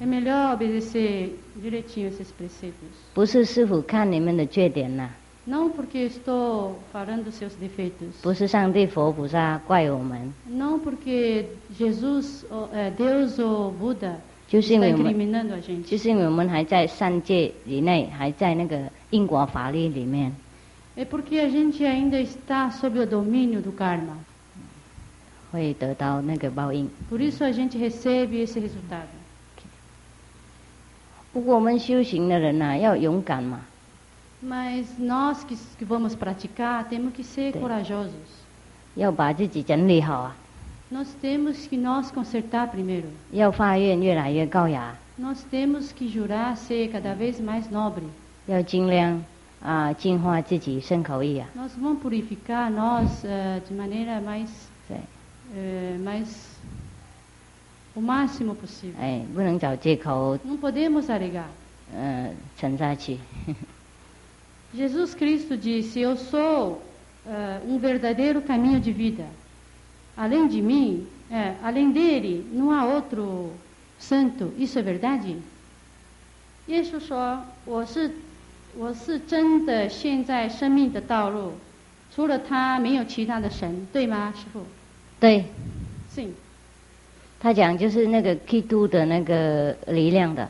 [0.01, 1.29] É melhor obedecer
[1.61, 2.91] direitinho esses preceitos.
[3.13, 5.09] 不是师傅看你们的缺点呐、
[5.47, 8.13] Não porque estou falando seus defeitos.
[8.21, 11.45] 不是上帝佛菩萨怪我们，Não porque
[11.77, 12.43] Jesus,
[12.73, 14.15] eh, Deus ou Buda
[14.47, 18.81] 就是因为我们.就是因为我们还在三界以内，还在那个
[19.11, 20.31] 因果法律里面
[20.97, 24.17] ，É porque a gente ainda está sob o domínio do karma.
[25.52, 26.88] 会得到那个报应。
[27.10, 29.06] Por isso a gente recebe esse resultado.
[31.32, 33.60] 不过我们修行的人呐、要勇敢嘛，
[34.42, 37.60] Mas nós que, que vamos praticar temos que ser Sim.
[37.60, 38.12] corajosos.
[38.94, 40.36] 要把自己整理好啊，
[40.90, 43.08] Nós temos que nos consertar primeiro.
[43.32, 48.04] 要发愿越来越高雅， Nós temos que jurar ser cada vez mais nobre.
[48.46, 49.22] 要尽量
[49.62, 51.48] 啊净化自己身口意啊。
[51.54, 54.48] Nós vamos purificar nós eh, de maneira mais,
[55.52, 56.28] 对， eh, mais
[57.94, 58.94] o máximo possível.
[59.00, 61.48] 哎，不能找借口， Não podemos alegar.
[61.94, 63.18] 呃，沉下去。
[64.74, 66.82] Jesus Cristo disse: Eu sou
[67.26, 69.24] eh, um verdadeiro caminho de vida.
[70.16, 73.52] Além de mim, eh, além dele, não há outro
[73.98, 74.52] santo.
[74.58, 75.36] Isso é verdade?
[76.66, 78.10] 耶稣说：“我是
[78.76, 81.52] 我是真的现在生命的道路，
[82.14, 84.66] 除了他没有其他的神，对吗，师傅？
[85.21, 85.45] 对
[86.13, 86.33] 信。
[87.39, 90.49] 他讲就是那个基督的那个力量的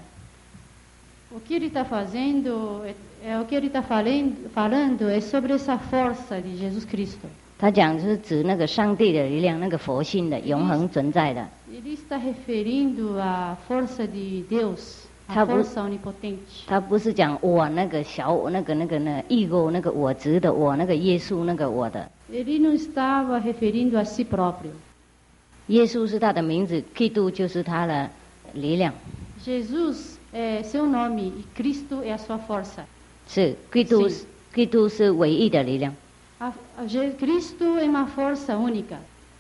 [1.34, 2.82] ，O que ele está fazendo,
[3.24, 7.28] é, o que ele está falando, falando é sobre essa força de Jesus Cristo.
[7.60, 11.48] 他讲是指那个上帝的力量，那个佛性的永恒存在的。
[11.72, 16.66] Ele está referindo à força de Deus, força onipotente.
[16.66, 24.73] 他不是讲我那个小我那个那个那 ego 那个我执的我那个耶稣那个我的，Ele não estava referindo a si próprio.
[25.69, 28.09] 耶稣是他的名字，基督就是他的
[28.55, 28.93] 力量，
[29.45, 32.85] Jesus é seu nome e Cristo é a sua força.
[33.29, 34.25] 是基督是
[34.55, 35.93] 基督是唯一的力量，
[36.39, 38.97] A, a Je- Cristo é uma força única.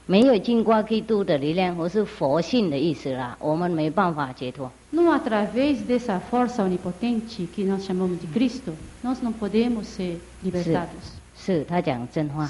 [0.08, 4.70] 没有经过基督的力量，或是佛性的意思啦，我们没办法解脱。
[4.92, 8.72] Não através dessa força onipotente que nós chamamos de Cristo,
[9.02, 11.14] nós não podemos ser libertados.
[11.43, 12.47] 是他讲真话。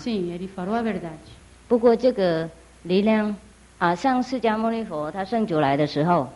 [1.68, 2.50] 不过这个
[2.84, 3.34] 力量
[3.78, 6.28] 啊，上释迦牟尼佛他圣主来的时候，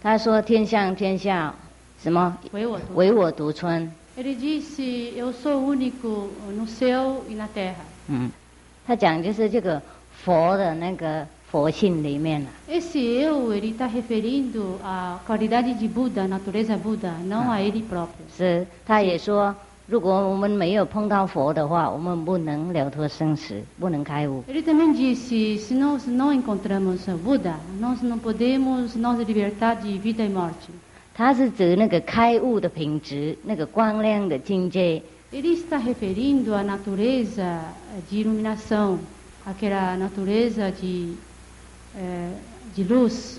[0.00, 1.52] 他说天上天下
[2.00, 2.38] 什么
[2.94, 3.90] 唯我独尊。
[8.08, 8.30] 嗯，
[8.86, 9.82] 他讲就是这个
[10.22, 12.47] 佛的那个 佛性里面了。
[12.69, 17.83] Esse eu, ele está referindo à qualidade de Buda, a natureza Buda, não a ele
[17.83, 18.25] próprio.
[18.37, 19.55] 是，他也说，
[19.87, 24.43] 如果我们没有碰到佛的话，我们不能了脱生死，不能开悟。
[24.47, 30.23] Ele também disse: se nós não encontramos Buda, nós não podemos nos libertar de vida
[30.23, 30.71] e morte.
[31.13, 35.01] 他是指那个开悟的品质，那个光亮的境界，
[35.31, 38.99] Ele está referindo à natureza eh, de iluminação,
[39.43, 41.15] aquela natureza de,
[41.96, 42.30] eh,
[42.76, 43.38] de luz.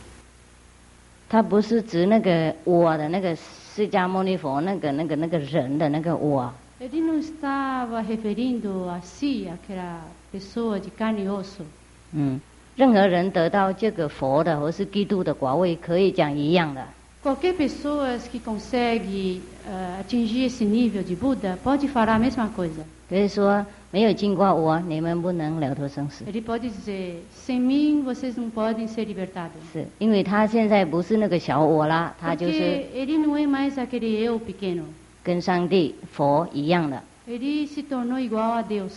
[1.30, 6.54] 他不是指那个我的那个释迦牟尼佛那个那个那个人的那个我。
[6.80, 10.02] Ele não estava referindo a si, aquela
[10.32, 11.64] pessoa de carne e osso.
[12.12, 12.40] 嗯，
[12.76, 16.86] 任何人得到这个佛的或是基督的果位，可以讲一样的。
[17.24, 22.84] Qualquer pessoa que consegue eh, atingir esse nível de Buda pode falar a mesma coisa.
[23.10, 26.25] 可以说，没有经过我，你们不能了脱生死。
[26.25, 27.17] Ele pode dizer:
[27.47, 29.61] sem mim vocês não podem ser libertados.
[29.73, 34.83] 是因为他现在不是那个小我啦，他就是 Porque ele não é mais aquele eu pequeno.
[35.25, 37.03] 跟上帝佛一样的。
[37.27, 38.93] Ele se tornou igual a Deus.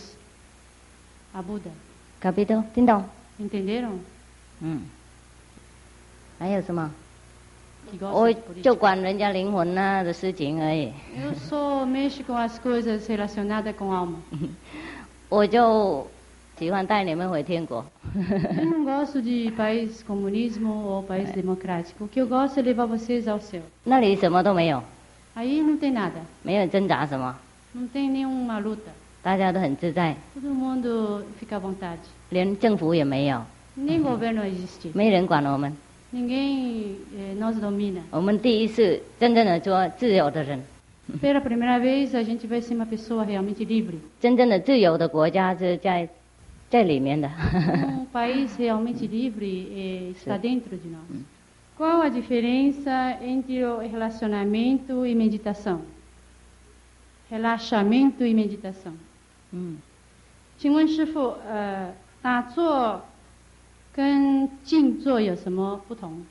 [1.34, 1.70] a Buda.
[2.20, 3.04] capito 听懂？
[3.40, 3.92] Entenderam?
[4.60, 4.82] 嗯，
[6.38, 6.90] 还有什么？
[7.90, 8.78] Que 我 gostam de 就 política.
[8.78, 14.18] 管人家灵魂啊的事情而已， Eu só mexo com as coisas relacionadas com alma.
[15.29, 16.07] 我就
[16.57, 17.83] 喜欢带你们回天国。
[18.15, 22.05] Eu não gosto de país comunismo ou país democrático.
[22.05, 23.61] O que eu gosto é levar vocês ao céu.
[23.83, 24.81] 那里什么都没有
[25.35, 26.21] ，Aí não tem nada.
[26.43, 27.35] 没有挣扎什么
[27.75, 28.91] ，Não tem nenhuma luta.
[29.21, 31.97] 大家都很自在，Todo mundo fica à vontade.
[32.29, 33.43] 连政府也没有
[33.77, 34.91] ，Nem governo existe.
[34.93, 35.75] 没人管我们。
[36.13, 37.99] Ninguém eh, nos domina.
[38.11, 40.63] 我们第一次真正的做自由的人，
[41.20, 43.98] Pela primeira vez, a gente vai ser uma pessoa realmente livre.
[44.20, 46.08] 真正的自由的国家是在
[46.70, 47.28] 在里面的。
[47.28, 51.02] Um país realmente livre eh, está dentro de nós.
[51.76, 55.80] Qual a diferença entre o relacionamento e meditação?
[57.30, 58.92] Relaxamento e meditação.
[59.52, 59.78] 嗯，
[60.58, 63.02] 请问师傅，呃，打坐
[63.92, 66.24] 跟静坐有什么不同？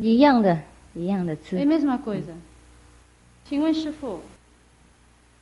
[0.00, 0.60] 一样的，
[0.94, 1.56] 一样的 É a 吃。
[1.66, 2.32] mesma coisa.
[3.47, 4.21] 请问师傅，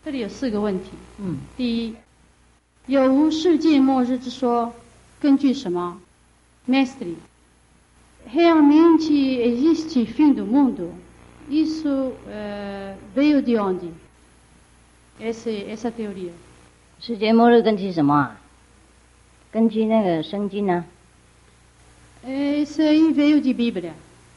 [0.03, 0.89] 这里有四个问题。
[1.19, 1.95] 嗯，第一，
[2.85, 4.73] 有无世界末日之说？
[5.21, 6.01] 根据什么
[6.67, 7.15] ？Mestre,
[8.29, 10.89] realmente existe fim do mundo?
[11.49, 13.93] Isso eh, veio de onde?
[15.17, 16.31] Esse, essa teoria.
[16.99, 18.37] 世界末日根据什么啊？
[19.49, 20.83] 根据那个圣经呢、
[22.25, 23.93] Esse aí veio de Bíblia.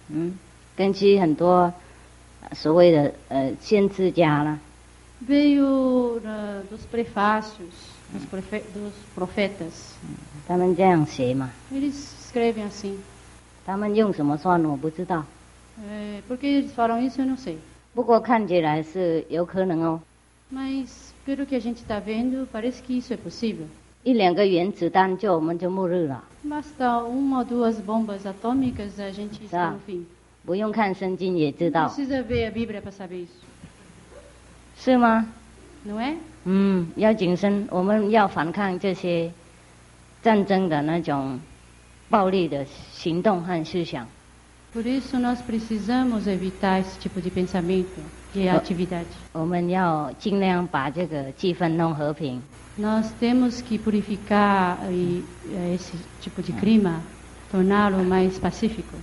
[0.08, 0.38] 嗯，
[0.76, 1.74] 根据很多呃
[2.53, 4.57] 所谓的呃先知家啦，
[5.27, 7.69] Veio eh, dos prefácios
[8.11, 9.93] dos, profe- dos profetas.
[10.47, 11.51] 他们这样写嘛。
[11.71, 11.93] Eles
[12.25, 12.97] escrevem assim.
[13.65, 15.23] 他们用什么算我不知道，
[15.87, 17.57] É, por que eles falam isso, eu não sei.
[17.93, 19.99] 不过看起来是有可能哦。
[20.51, 23.67] Mas, pelo que a gente está vendo, parece que isso é possível.
[24.03, 29.71] 一两个原子弹就我们就末日了， Basta uma ou duas bombas atômicas a gente está Tá.
[29.73, 30.05] no fim.
[30.46, 33.42] 不用看圣经也知道，precisa ver a Bíblia para saber isso,
[34.78, 35.26] 是吗
[35.84, 36.14] ？não é?
[36.44, 39.32] 嗯，要谨慎，我们要反抗这些
[40.22, 41.40] 战争的那种
[42.08, 44.06] 暴力的行动和思想。
[44.72, 48.00] Por isso nós precisamos evitar esse tipo de pensamento
[48.34, 48.60] e Ah.
[48.60, 49.06] atividade.
[49.32, 52.40] 我们要尽量把这个气氛弄和平。
[52.78, 57.00] Nós temos que purificar e, eh, esse tipo de clima,
[57.50, 58.96] torná-lo mais pacífico.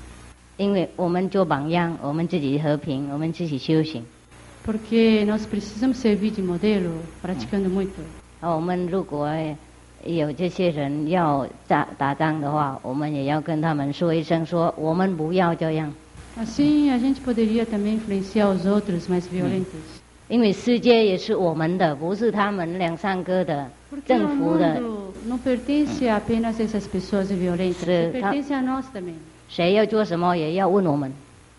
[0.57, 4.03] 因为我们做榜样，我们自己和平，我们自己修行。
[4.65, 6.91] Porque nós precisamos servir de modelo,
[7.21, 8.01] praticando muito.
[8.39, 9.29] 啊，我们如果
[10.05, 15.93] 有这些人要打打仗的话，我们也要跟他们说一声，说我们不要这样
[16.37, 20.01] ，Assim, a gente poderia também influenciar os outros mais violentos.
[20.29, 24.79] 因为世界也是我们的，不是他们两三个的 Porque o 政府的。
[24.79, 29.15] mundo não pertence apenas essas pessoas violentas, pertence a nós também.
[29.52, 31.10] 谁要做什么也要问我们，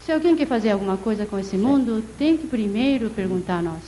[0.06, 3.82] Se alguém quer fazer alguma coisa com esse mundo, tem que primeiro perguntar a nós.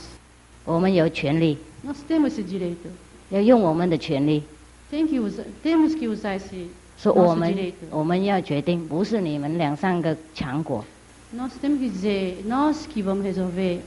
[0.64, 2.88] 我们有权利， Nós temos esse direito.
[3.30, 4.42] 要用我们的权利，
[4.90, 7.72] Tem que usar, temos que usar esse 说我 nosso 们 direito.
[7.90, 10.84] 我们要决定，不是你们两三个强国。
[11.34, 13.80] Nós temos que dizer, nós que vamos resolver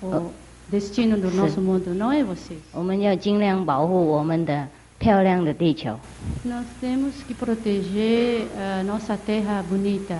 [0.00, 0.22] o Ah.
[0.70, 1.36] destino do Sim.
[1.36, 2.58] nosso mundo, não é vocês.
[2.72, 4.68] 我们要尽量保护我们的
[4.99, 5.97] 漂亮的地球。
[6.45, 10.17] Nós temos que proteger a nossa terra bonita.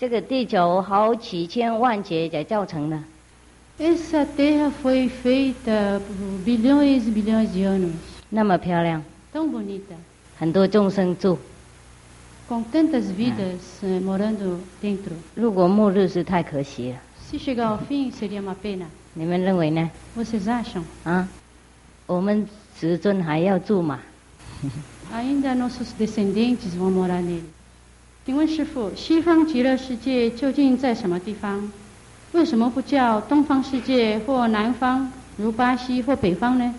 [0.00, 2.98] 这个地球好几千万劫才造成的
[3.78, 7.92] ，Essa terra foi feita por bilhões e bilhões de anos,
[8.30, 9.02] 那么漂亮
[9.32, 9.94] ，tão bonita,
[10.38, 11.38] 很多众生住。
[12.48, 15.14] com tantas vidas eh, morando dentro.
[15.34, 16.98] 如果末日是太可惜了
[17.30, 18.86] ，Se chegar ao fim, seria uma pena.
[19.14, 20.82] 你们认为呢？Vocês acham?
[21.04, 21.28] 啊，
[22.06, 22.46] 我们
[22.78, 24.00] 至尊还要住嘛？
[25.12, 27.44] Ainda nossos descendentes vão morar nele.
[28.26, 31.70] 请问师傅，西方极乐世界究竟在什么地方？
[32.32, 36.74] 为什么不叫东方世界或南方，如巴西或北方呢？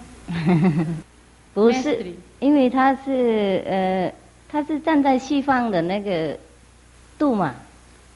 [1.54, 4.14] 不是因为他是呃，
[4.50, 6.38] 他是站在西方的那个
[7.18, 7.54] 度嘛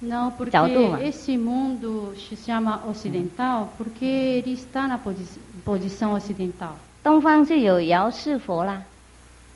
[0.02, 0.58] ，Não, porque
[1.04, 6.74] esse mundo se chama ocidental porque ele está na posi- posição ocidental.
[7.04, 8.84] 东方是有姚氏佛啦，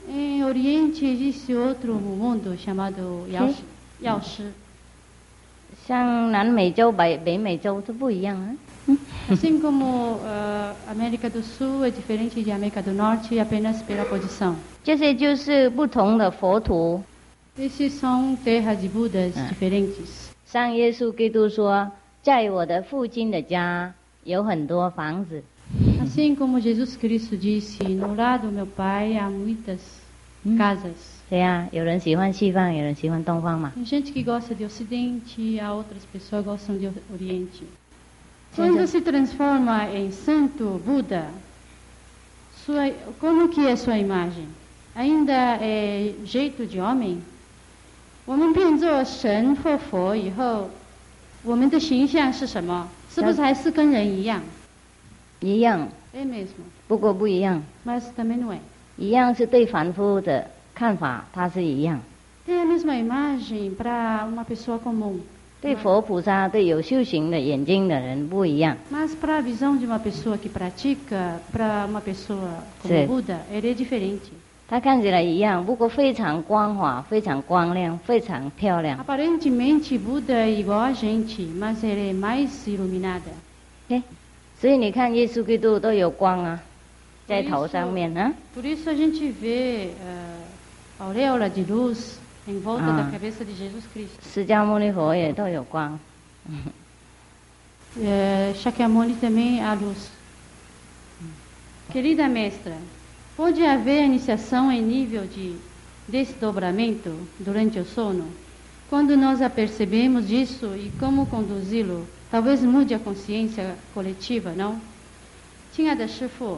[0.08, 3.54] Em Oriente existe outro mundo chamado Yao-
[4.02, 4.44] Yao Shi.
[5.88, 8.56] 像南美洲、北北美洲都不一样啊。
[9.30, 10.20] Assim como
[10.90, 14.56] América do Sul é diferente de América do Norte apenas pela posição.
[14.84, 17.02] 这些就是不同的佛土。
[17.58, 19.48] Esses são terras de Budas Ah.
[19.50, 20.30] diferentes.
[20.46, 21.90] 像耶稣基督说，
[22.22, 23.94] 在我的父亲的家
[24.26, 25.42] 有很多房子，
[26.13, 29.81] Assim Assim como Jesus Cristo disse, no lado do meu Pai há muitas
[30.45, 30.57] Hum.
[30.57, 31.19] casas.
[31.29, 33.73] 对呀、有人喜欢西方，有人喜欢东方嘛。
[33.75, 37.65] Tem gente que gosta de Ocidente, há outras pessoas que gostam de Oriente.
[38.53, 38.87] Sim, Quando sim.
[38.87, 41.27] se transforma em santo Buda,
[42.65, 42.91] sua,
[43.21, 44.47] como que é sua imagem?
[44.95, 47.19] Ainda é jeito de homem?
[48.27, 50.69] 我们变作神或佛以后，
[51.45, 52.89] 我们的形象是什么？
[53.11, 54.41] 是不是还是跟人一样？
[55.41, 57.63] 一样， É mesmo, 不过不一样。
[57.85, 58.59] mas também não é.
[58.97, 61.99] 一样是对凡夫的看法，它是一样；
[62.47, 65.21] Tem a mesma imagem para uma pessoa comum,
[65.61, 68.77] 对佛菩萨、对有修行的眼睛的人不一样。
[68.91, 73.07] mas para a visão de uma pessoa que pratica, para uma pessoa como Sim.
[73.07, 74.33] Buda, ele é diferente.
[74.71, 78.99] 它看起来一样，不过非常光滑、非常光亮、非常漂亮。
[78.99, 83.31] Aparentemente, Buda é igual a gente, mas ele é mais iluminada.
[84.63, 86.61] 哎，所以你看耶稣基督都有光啊，
[87.27, 88.33] 在头上面啊。
[88.55, 89.93] Por isso a gente vê eh,
[90.99, 92.97] a auréola de luz em volta Ah.
[93.05, 94.19] da cabeça de Jesus Cristo.
[94.23, 95.99] 释迦牟尼佛也都有光。
[98.01, 100.11] Eh, Shakyamuni também há luz.
[101.93, 102.75] Querida mestra,
[103.37, 105.57] pode haver iniciação em nível de
[106.07, 108.27] desdobramento durante o sono?
[108.91, 114.80] Quando nós apercebemos disso e como conduzi-lo, Talvez mude a consciência coletiva, não?
[115.72, 116.58] 亲爱的师父，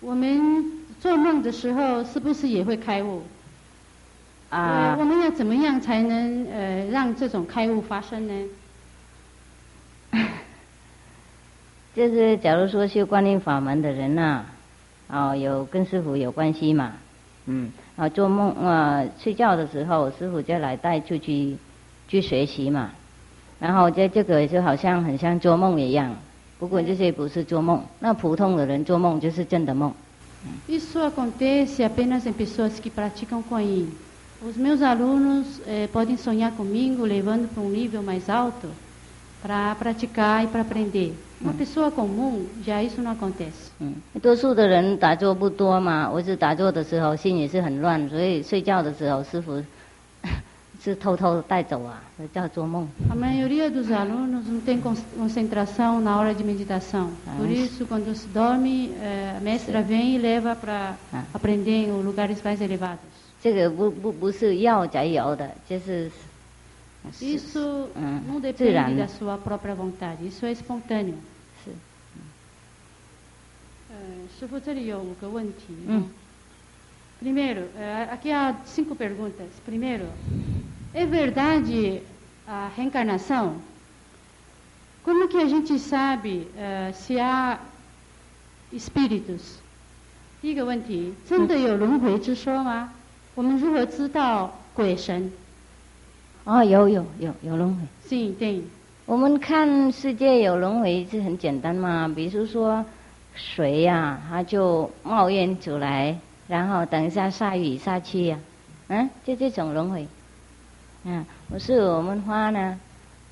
[0.00, 0.64] 我们
[0.98, 3.22] 做梦的时候是不是也会开悟？
[4.48, 8.48] 呃，啊我，们要怎么样才能呃让这种开悟发生呢？
[11.94, 14.46] 就是假如说修观音法门的人呐、
[15.08, 16.94] 哦，有跟师傅有关系嘛，
[17.44, 21.58] 嗯，啊，做梦啊、睡觉的时候，师傅就来带出去
[22.08, 22.92] 去学习嘛，
[23.58, 26.14] 然后这这个就好像很像做梦一样，
[26.58, 29.92] 不过这些不是做梦，那普通的人做梦就是真的梦。
[30.68, 33.88] Isso acontece apenas em pessoas que praticam Kuan
[34.46, 38.68] Os meus alunos eh, podem sonhar comigo, levando para um nível mais alto,
[39.42, 41.14] para praticar e para aprender.
[41.40, 43.70] Uma pessoa comum, já isso não acontece.
[43.80, 49.62] 嗯，多数的人打坐不多嘛，我是打坐的时候心也是很乱，所以睡觉的时候师傅
[50.85, 52.87] 是偷偷带走啊，这叫做梦。
[53.09, 57.11] A maioria dos alunos não tem con- concentração na hora de meditação.
[57.37, 57.51] Por Ah.
[57.51, 61.23] isso, quando se dorme, eh, a mestra vem e leva para Ah.
[61.33, 63.05] aprender em lugares mais elevados.
[63.43, 66.09] 这个不不不是要才有的，就是
[67.11, 68.95] 是 Isso Hum, não depende tirano.
[68.97, 71.15] da sua própria vontade, isso é espontâneo.
[71.63, 71.71] 是
[73.89, 73.95] 呃，
[74.39, 75.75] 师傅，这里有五个问题。
[75.87, 76.05] 嗯
[77.21, 79.49] Primeiro, eh, aqui há cinco perguntas.
[79.63, 80.05] Primeiro,
[80.96, 82.00] é verdade
[82.48, 83.56] a reencarnação?
[85.04, 87.58] Como que a gente sabe eh, se há
[88.72, 89.58] espíritos?
[90.40, 92.94] 第一个问题，真的有轮回之说吗？
[93.34, 95.30] 我们如何知道鬼神？
[96.44, 97.82] 哦，有有有有轮回。
[98.08, 98.62] Sim, tem.
[99.04, 102.82] 我们看世界有轮回是很简单嘛，比如说
[103.34, 106.18] 水呀、它就冒烟出来，
[106.48, 108.38] 然后等一下下雨下去呀、
[108.88, 110.08] 嗯，就这种轮回。
[111.06, 112.76] 嗯，不是我们花呢，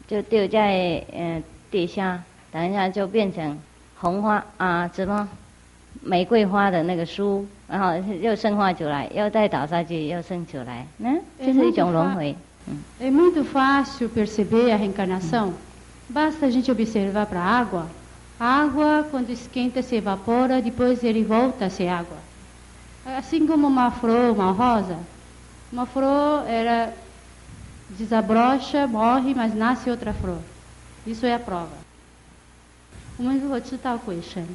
[0.06, 2.22] 就丢在呃地下，
[2.52, 3.58] 等一下就变成
[4.00, 5.28] 红花啊，什么
[6.02, 12.36] 玫瑰花的那个树，然后又生化出来，又再倒下去，又生出来，嗯，这是一种轮回。
[12.98, 15.52] É muito fácil perceber a reencarnação.
[16.08, 17.86] Basta a gente observar para a água.
[18.40, 22.16] A água, quando esquenta, se evapora, depois ele volta a ser água.
[23.04, 24.96] Assim como uma flor, uma rosa.
[25.70, 26.94] Uma flor era
[27.97, 30.39] desabrocha, morre, mas nasce outra flor.
[31.05, 31.77] Isso é a prova.
[33.17, 34.47] 我们如何知道鬼神？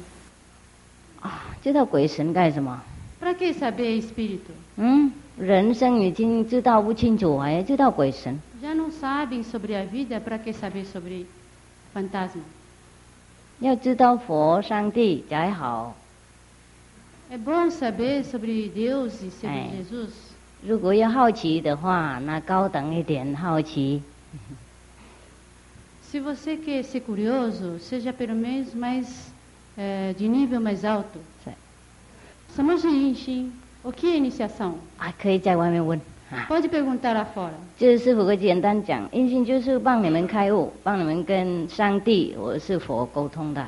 [1.21, 2.81] 啊，知道鬼神干什么？
[3.19, 4.51] Para que saber espírito?
[4.77, 8.39] 嗯，人生已经知道不清楚，还知道鬼神。
[8.61, 11.25] Já não sabem sobre a vida, para que saber sobre
[11.93, 12.41] fantasma?
[13.59, 15.95] 要知道佛、上帝才好。
[17.31, 19.71] É bom saber sobre Deus e sobre É.
[19.77, 20.11] Jesus.
[20.66, 24.02] 如果要好奇的话，那高等一点好奇。
[26.12, 29.06] Se você quer ser curioso, seja pelo menos mais
[29.76, 31.20] eh, de nível mais alto.
[31.44, 31.56] Certo.
[32.54, 33.52] 什么是阴心
[33.84, 34.74] ？O que é iniciação?
[34.98, 36.00] 啊，可以在外面问
[36.30, 36.46] 啊。
[36.48, 37.52] Pode perguntar lá fora.
[37.78, 43.66] 就是师傅会简单讲，因性就是帮你们开悟，帮你们跟上帝或是佛沟通的，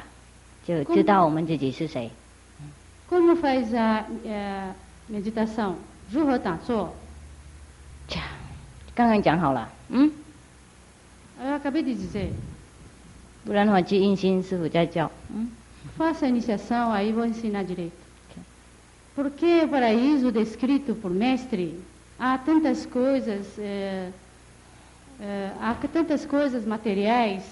[0.66, 2.10] 就知道我们自己是谁。
[3.08, 4.72] Como faz a eh,
[5.08, 5.74] meditação?
[6.11, 6.93] 如何打坐？
[8.07, 8.25] 这样
[8.95, 10.11] 刚刚讲好了，嗯，
[11.43, 12.29] Eu acabei de dizer.
[13.45, 15.49] 不然的话去印心师傅在教，嗯，
[15.97, 17.95] Faça a iniciação, aí vou ensinar direito.
[19.15, 21.79] Por que o paraíso descrito por mestre?
[22.19, 24.11] Há tantas coisas, eh,
[25.19, 27.43] eh, há tantas coisas materiais.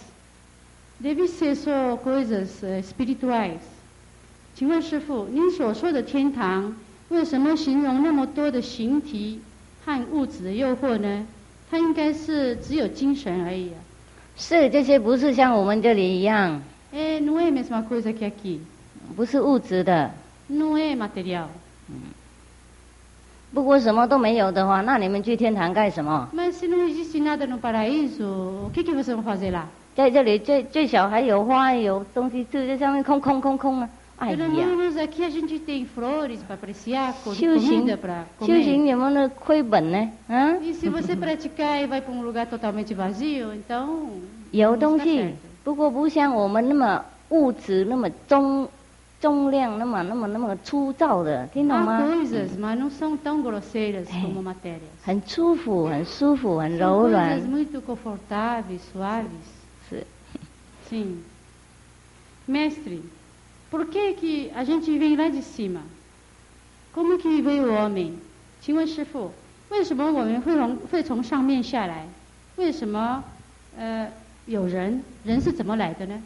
[1.00, 3.60] Deve ser só coisas eh, espirituais.
[4.56, 6.76] 请问师傅，您所说的天堂，
[7.11, 9.41] 为什么形容那么多的形体
[9.85, 11.27] 和物质的诱惑呢？
[11.71, 13.79] 它应该是只有精神而已啊。
[14.37, 16.63] 是这些不是像我们这里一样，
[16.93, 18.61] 哎 não é a mesma coisa que aqui.
[19.15, 20.11] 不是物质的。
[20.49, 21.47] Material.
[23.53, 29.65] 不过什么都没有的话，那你们去天堂干什么？Mas não existe nada no paraíso, fazer lá?
[29.97, 33.89] 在这里最最小还有花，有东西，就在上面空空空空啊！
[34.20, 38.86] 哎 Pelo 呀， menos aqui a gente tem flores para apreciar, co- 修行 comida para 修行
[38.86, 38.92] comer.
[38.92, 40.10] 有没有那亏本呢？
[40.30, 44.22] 嗯， E se você praticar e vai para um lugar totalmente vazio, então
[44.54, 45.36] 有 não 东 está 西 certo.，
[45.66, 48.70] 不过不像我们那么物质那么重
[49.20, 52.08] 重量，那么那么那么粗糙的，听懂 Há 吗？
[52.08, 54.22] coisas, mas não são tão grosseiras É.
[54.22, 54.92] como matérias.
[55.04, 59.44] 很舒服，很舒服，很 São 柔软 coisas，muito confortáveis, suaves.
[59.90, 60.06] 是
[60.90, 61.22] Sim.
[62.48, 63.02] Mestre,
[63.70, 65.82] por que, que a gente vem lá de cima?
[66.94, 68.20] Como que veio o homem?
[68.62, 69.32] 请问师傅，
[69.70, 72.06] 为什么我们会从会从上面下来？
[72.56, 73.24] 为什么
[73.78, 74.10] 呃
[74.46, 75.04] 有人？
[75.24, 76.22] 人是怎么来的呢？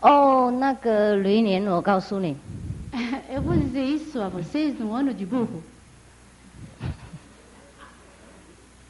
[0.00, 2.36] 哦，那个驴年我告诉你，
[3.30, 5.62] Eu vou dizer isso a vocês no ano de burro.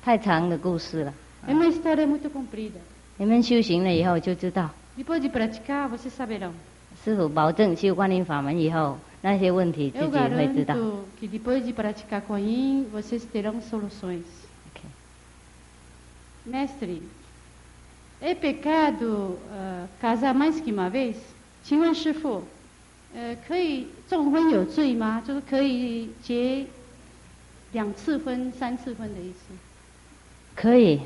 [0.02, 1.12] 太长的故事了，
[1.46, 2.80] É uma história muito comprida.
[3.18, 4.70] 你们修行了以后就知道。
[4.96, 6.52] Depois de praticar, vocês saberão.
[7.03, 10.75] 师傅保证修观音法门以后，那些问题自己会知道。
[11.19, 14.25] que depois de praticar com a Yin, vocês terão soluções.
[14.69, 14.83] OK
[16.45, 17.01] Mestre,
[18.19, 21.15] é pecado ah, casar mais que uma vez?
[21.63, 22.43] 请问师傅，
[23.15, 25.21] 呃，可以重婚有罪吗？
[25.25, 26.65] 就是可以结
[27.71, 29.53] 两次婚、三次婚的意思。
[30.55, 31.01] 可以，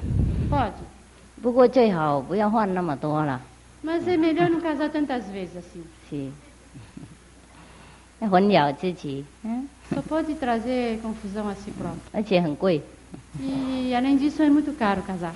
[1.41, 3.41] 不过最好不要换那么多了。
[3.84, 5.82] Mas é melhor não casar tantas vezes assim.
[6.10, 6.30] 是，
[8.28, 11.98] 混淆自己，嗯， Só pode trazer confusão a si próprio.
[12.12, 12.82] 而且很贵。
[13.40, 15.32] E além disso é muito caro casar.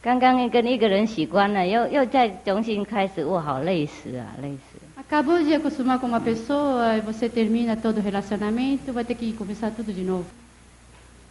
[0.00, 4.80] 刚刚跟一个人习惯了，又又再重新开始，我好累死啊，累死。
[4.96, 9.32] Acabou de acostumar com uma pessoa e você termina todo o relacionamento, vai ter que
[9.34, 10.24] começar tudo de novo.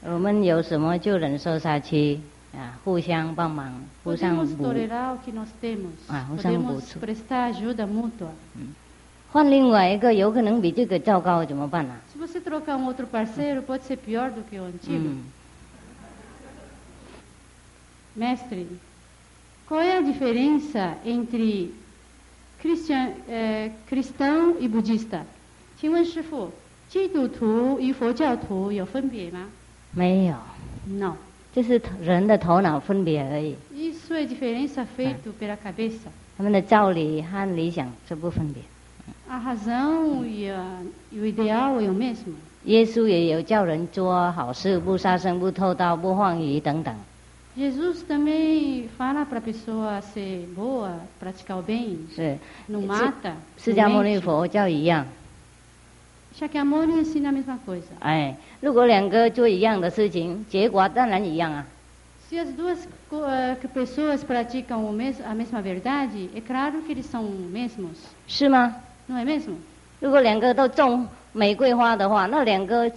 [0.03, 2.19] 我们有什么就忍受下去
[2.55, 3.71] 啊，互相帮忙，
[4.03, 4.63] 互相 Podemos 补。
[4.63, 5.93] tolerar o que nós temos.
[6.09, 6.99] Ah, usar um Podemos buço.
[6.99, 8.31] prestar ajuda mútua.
[9.31, 11.95] 换另外一个有可能比这个糟糕，怎么办啊？
[12.13, 15.07] Se você trocar um outro parceiro, pode ser pior do que o antigo.
[15.07, 15.23] 嗯，
[18.13, 18.67] Mestre,
[19.65, 21.73] qual é a diferença entre
[22.61, 25.21] cristian, eh, cristão e budista?
[25.79, 26.51] 请问师傅，
[26.89, 29.47] 基督徒与佛教徒有分别吗
[29.93, 30.35] 没有，
[30.89, 31.15] ？Não.
[31.56, 36.10] 就是人的头脑分别而已，Isso é diferença feito pela cabeça.
[36.36, 38.62] 他们的道理和理想是不分别。
[39.26, 40.52] A razão e,
[41.10, 42.34] e o ideal é o mesmo.
[42.66, 46.94] 耶稣也有叫人做好事，不杀生、不偷盗、不放鱼等等。
[47.56, 52.36] Jesus também fala para a pessoa ser boa, praticar o bem, 是
[52.68, 55.06] ，não mata, 释迦牟尼.佛教一样。
[56.39, 57.91] Shakyamuni ensina a mesma coisa.
[57.99, 61.65] 哎，如果两个做一样的事情，结果当然一样啊。
[62.29, 62.77] Se as duas
[63.09, 67.23] co- eh, que pessoas praticam o mes a mesma verdade, é claro que eles são
[67.51, 68.75] mesmos, 是吗？
[69.07, 69.55] não é mesmo?
[69.99, 72.89] 如果两个都种玫瑰花的话，那两个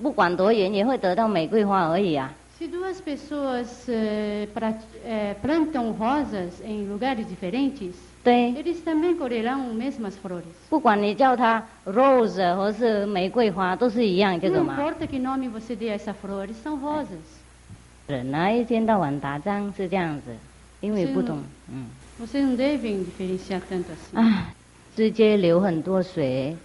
[0.00, 2.32] 不管多远也会得到玫瑰花而已啊。
[2.60, 4.74] Se duas pessoas eh, pra-
[5.04, 10.42] eh, plantam rosas em lugares diferentes, 对， eles também colherão mesmas flores.
[10.68, 14.76] 不管你叫它 rose 或是玫瑰花，都是一样这个 Não 嘛。
[14.76, 17.24] importa que nome você dê a essa flor, eles são rosas.
[18.08, 20.34] 人啊，一天到晚打仗是这样子，
[20.80, 21.38] 因为不懂，
[21.70, 21.86] 嗯，
[22.20, 24.18] Vocês não devem diferenciar tanto assim.
[24.18, 24.52] 啊，
[24.96, 26.56] 直接流很多水，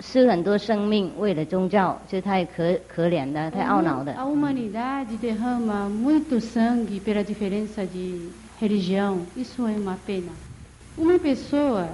[0.00, 8.30] 失很多生命，为了宗教，是太可可怜的，太懊恼的 A。humanidade derrama muito sangue pela diferença de
[8.60, 9.18] religião.
[9.36, 10.32] Isso é uma pena.
[10.98, 11.88] Uma pessoa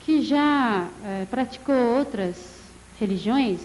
[0.00, 2.36] que já eh, praticou outras
[3.00, 3.60] religiões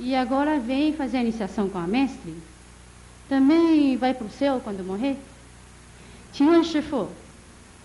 [0.00, 2.34] e agora vem fazer a iniciação com a mestre,
[3.28, 5.16] também vai para o céu quando morrer?
[6.32, 7.08] 请问师傅，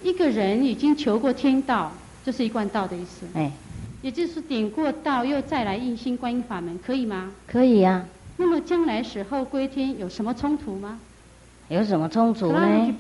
[0.02, 1.92] 一个人已经求过天道，
[2.26, 3.52] 这是一贯道的意思，哎，
[4.02, 7.32] 也就是点过道又再来印心观音法门，可以吗？
[7.46, 8.06] 可以呀、
[8.38, 11.00] 那么将来死后归天有什么冲突吗？
[11.69, 12.95] 有什么冲突呢？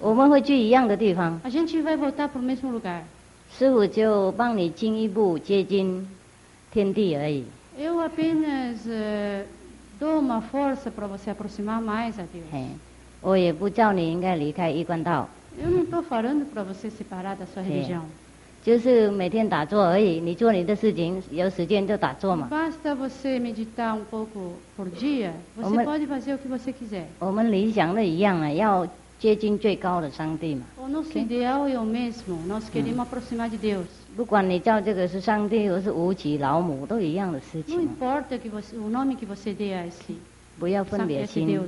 [0.00, 1.38] 我们会去一样的地方。
[3.52, 6.06] 师傅就帮你进一步接近
[6.72, 7.44] 天地而已。
[13.20, 15.28] 我也不叫你应该离开一贯道
[18.66, 20.18] 就是每天打坐而已。
[20.18, 22.48] 你做你的事情，有时间就打坐嘛。
[22.50, 27.04] Basta você meditar um pouco por dia, você pode fazer o que você quiser.
[27.20, 28.84] 我们理想的一样啊，要
[29.20, 30.62] 接近最高的上帝嘛。
[30.80, 33.84] O nosso ideal é o mesmo, nós queremos aproximar de Deus.
[34.16, 37.82] 不管你叫这个是上帝，或是无极老母，都一样的事情 Não。
[37.84, 40.16] importa que você, o nome que você dê a esse,
[40.58, 41.60] 不要分别心，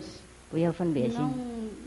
[0.51, 1.21] 不要分别心。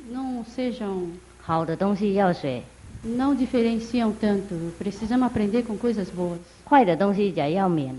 [0.10, 1.08] Não, não sejam,
[1.42, 2.62] 好的东西要学，
[3.05, 4.73] não diferenciam tanto.
[4.78, 6.41] Precisamos aprender com coisas boas.
[6.69, 7.95] 坏的东西也要免。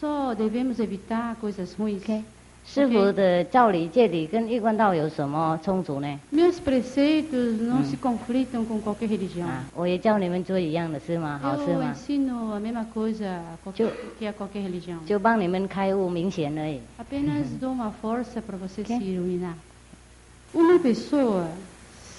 [0.00, 2.22] Só devemos evitar coisas ruins.
[2.66, 6.18] 师傅的教理戒理跟一贯道有什么冲突呢？
[6.32, 9.46] Meus preceitos não se conflitam com qualquer religião.
[9.46, 11.38] 啊，我也教你们做一样的事吗？
[11.42, 11.94] 好事 Eu 吗？
[11.94, 14.96] ensino a mesma coisa a qualquer, que a qualquer religião.
[15.04, 16.80] 就帮你们开悟明显而已。
[16.98, 18.98] Apenas dou uma força para você Ok.
[18.98, 19.56] se iluminar.
[20.54, 21.48] Uma pessoa,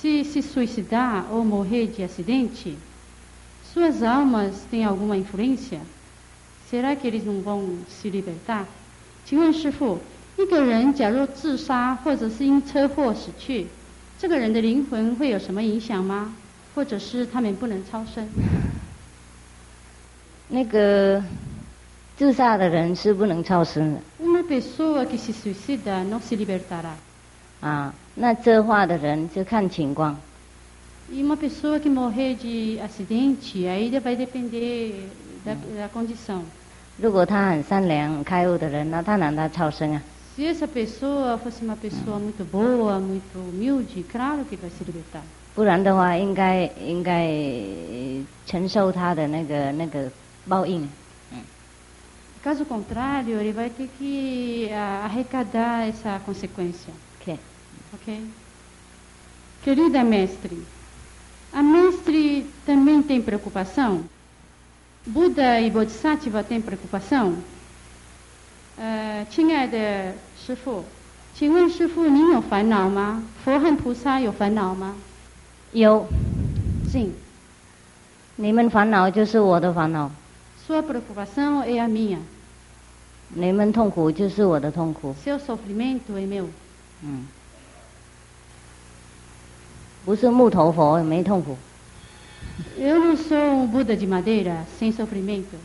[0.01, 2.77] se se suicidar ou morrer de acidente,
[3.73, 5.79] suas almas têm alguma influência?
[6.69, 8.65] Será que eles não vão se libertar?
[9.25, 9.99] 请问师傅，
[10.37, 13.67] 一个人假若自杀或者是因车祸死去，
[14.19, 16.33] 这个人的灵魂会有什么影响吗？
[16.73, 18.27] 或者是他们不能超生？
[20.47, 21.23] 那个
[22.17, 26.93] 自杀的人是不能超生的 Uma pessoa que se suicida não se libertará.
[27.61, 30.15] 啊， 那这话的人就看情况。
[31.11, 35.07] E uma pessoa que morrer de acidente, aí vai depender
[35.45, 36.41] da, da condição.
[36.97, 40.01] 如果他很善良、很开悟的人，那当然他超生啊。
[40.35, 45.21] Se essa pessoa fosse uma pessoa muito boa, muito humilde, claro que vai se libertar.
[45.53, 50.09] 不然的话，应该应该呃承受他的那个那个
[50.47, 50.87] 报应。
[52.43, 56.93] Caso contrário, ele vai ter que ah, arrecadar essa consequência.
[57.93, 58.21] OK， Ok?
[59.63, 60.63] Querida mestre,
[61.51, 64.03] a mestre também tem preocupação?
[65.07, 67.35] Buda e Bodhisattva têm preocupação?
[68.77, 70.13] 呃，亲爱的
[70.45, 70.83] 师傅，
[71.33, 73.23] 请问师傅您有烦恼吗？
[73.43, 74.95] 佛和菩萨有烦恼吗？
[75.71, 76.07] 有
[76.91, 77.11] Sim.
[78.35, 80.11] 你们烦恼就是我的烦恼，
[80.67, 82.19] Sua preocupação é a minha.
[83.29, 85.15] 你们痛苦就是我的痛苦。
[85.23, 86.47] Seu sofrimento é meu.
[87.03, 87.25] 嗯，
[90.05, 91.55] 不是木头佛没痛苦。
[92.77, 95.57] Eu não sou um Buda de madeira sem sofrimento.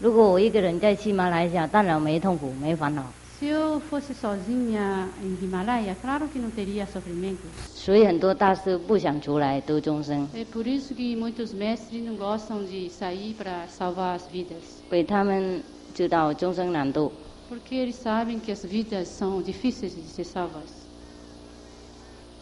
[0.00, 3.04] 如果我一个人在喜马来西亚，当然没痛苦、没烦恼。
[3.38, 7.40] Se eu fosse sozinha em Himalaia, claro que não teria sofrimento.
[7.74, 14.82] 所以很多大师不想出来度众生， É por isso que muitos mestres não gostam de sair para salvar as vidas,
[14.90, 15.62] 因为他们
[15.94, 17.12] 知道众生难度。
[17.48, 20.83] porque eles sabem que as vidas são difíceis de ser salvas.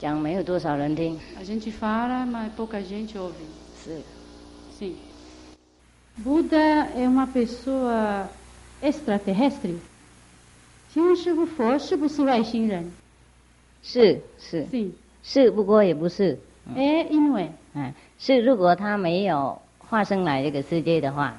[0.03, 3.31] 讲没有多少人听，A gente fala, mas pouca gente ouve.
[3.81, 4.01] 是
[4.77, 4.95] Sim.
[6.21, 8.27] Buda é uma pessoa
[8.81, 9.77] extraterrestre?
[10.93, 12.91] 请问师傅，佛是不是外星人？
[13.81, 14.91] 是是 Sim.
[15.23, 16.37] 是，不过也不是。
[16.75, 17.51] É e não é.
[17.73, 21.37] 嗯，是如果他没有化生来这个世界的话，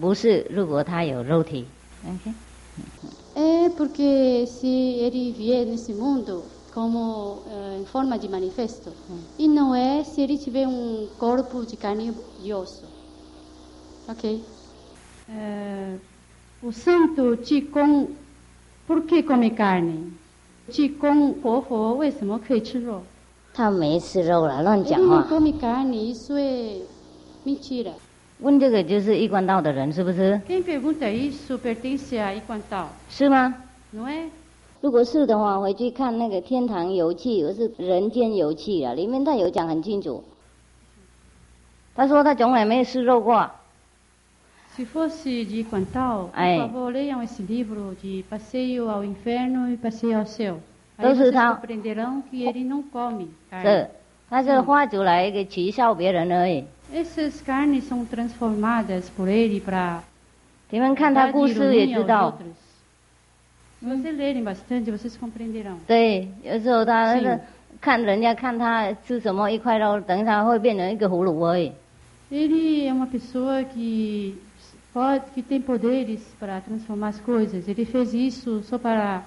[0.00, 1.66] 不是如果他有肉体。
[2.06, 6.42] OK，É porque se ele vier nesse mundo
[6.73, 8.91] como eh, em forma de manifesto,
[9.37, 12.13] e não é se ele tiver um corpo de carne
[12.43, 12.83] e osso.
[14.07, 14.43] Ok?
[16.63, 18.07] o santo Qigong,
[18.87, 20.13] por que come carne?
[20.71, 23.01] Qigong 活佛为什么可以吃肉？
[23.53, 25.23] 他没吃肉了，乱 Ele 讲 não 话。
[25.27, 26.81] come carne, isso é
[27.45, 27.93] mentira.
[28.39, 30.39] 问这个就是一贯道的人是不是？
[30.47, 33.55] Quem pergunta isso pertence a Iquantal, 是吗？
[33.91, 34.27] não é?
[34.82, 40.24] 如果是的话，回去看那个《天堂游记》或是《人间游记》啊，里面他有讲很清楚。
[41.94, 43.48] 他说他从来没有吃肉过
[44.76, 50.26] ，Se fosse de Quantal, por favor, leiam esse livro de Passeio ao Inferno e Passeio ao
[50.26, 50.58] Céu.
[50.98, 53.28] Aí Então, vocês compreenderão que ele não come
[53.62, 53.88] 是
[54.28, 56.64] 他是画出来一个取笑别人而已。
[56.92, 60.00] Essas carnes são transformadas por ele para
[60.70, 62.36] 你们看他故事也知道
[63.82, 65.76] vocês lerem bastante, vocês compreenderão.
[65.86, 67.40] 对，有时候他那个
[67.80, 71.72] 看人家看他吃什么一块肉，等一下会变成一个葫芦而已。
[72.30, 74.34] Ele é uma pessoa que
[74.94, 77.68] pode, que tem poderes para transformar as coisas.
[77.68, 79.22] Ele fez isso só para.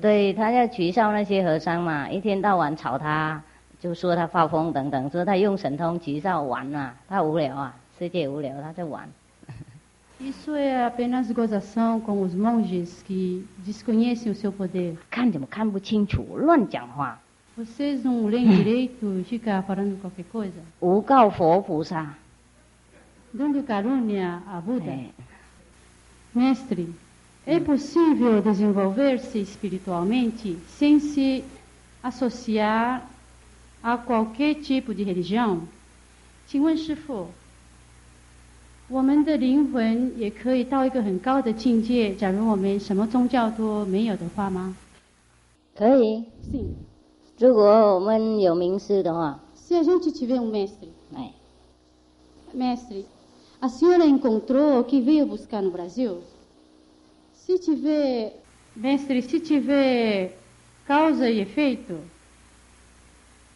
[0.00, 3.40] 对他要取笑那些和尚嘛，一天到晚吵他，
[3.78, 9.08] 就说他发疯等等，说他用神通取笑玩嘛，他无聊啊，世界无聊，他在玩。
[10.19, 14.97] Isso é apenas gozação com os monges que desconhecem o seu poder.
[15.09, 17.19] 看怎么看不清楚，乱讲话，
[17.57, 20.61] Vocês não leem direito e ficam falando qualquer coisa.
[20.79, 22.15] 诬告佛菩萨。
[23.33, 24.91] Dando calúnia a Buda.
[24.91, 25.09] 哎，
[26.33, 26.93] Mestre,
[27.45, 31.43] é possível desenvolver-se espiritualmente sem se
[32.01, 33.05] associar
[33.83, 35.67] a qualquer tipo de religião?
[36.47, 37.27] 请问师父，
[38.89, 44.75] 我们的灵魂也可以到一个很高的境界，假如我们什么宗教都没有的话吗？
[45.75, 46.25] 可以。
[46.51, 46.73] Sim.
[47.39, 47.63] 如果
[47.95, 51.31] 我们有名师的话， Se a gente tiver um mestre, 哎，
[52.53, 53.05] mestre,
[53.59, 56.21] a senhora encontrou o que veio buscar no Brasil?
[57.33, 58.33] Se tiver,
[58.75, 60.37] mestre, se tiver
[60.85, 61.97] causa e efeito,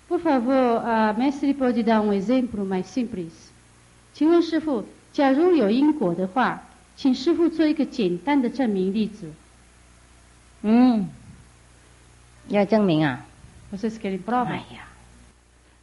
[0.08, 3.32] por favor, a mestre pode dar um exemplo mais simples?
[4.14, 6.63] 请问师傅， 假如有因果的话，
[6.97, 9.31] 请师傅做一个简单的证明例子。
[10.63, 11.09] 嗯，
[12.49, 13.27] 要证明啊？
[13.71, 14.45] 我是给你不知道。
[14.45, 14.87] 哎呀，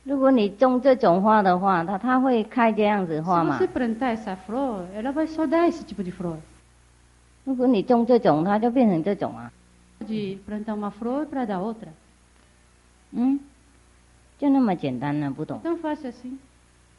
[0.03, 3.57] 如果你种这种花的话，它它会开这样子花吗？
[3.59, 6.37] 是不能带啥 flow，是不 flow。
[7.43, 9.51] 如果你种这种，它就变成这种啊。
[13.11, 13.39] 嗯，
[14.39, 15.31] 就那么简单呢？
[15.35, 15.61] 不懂。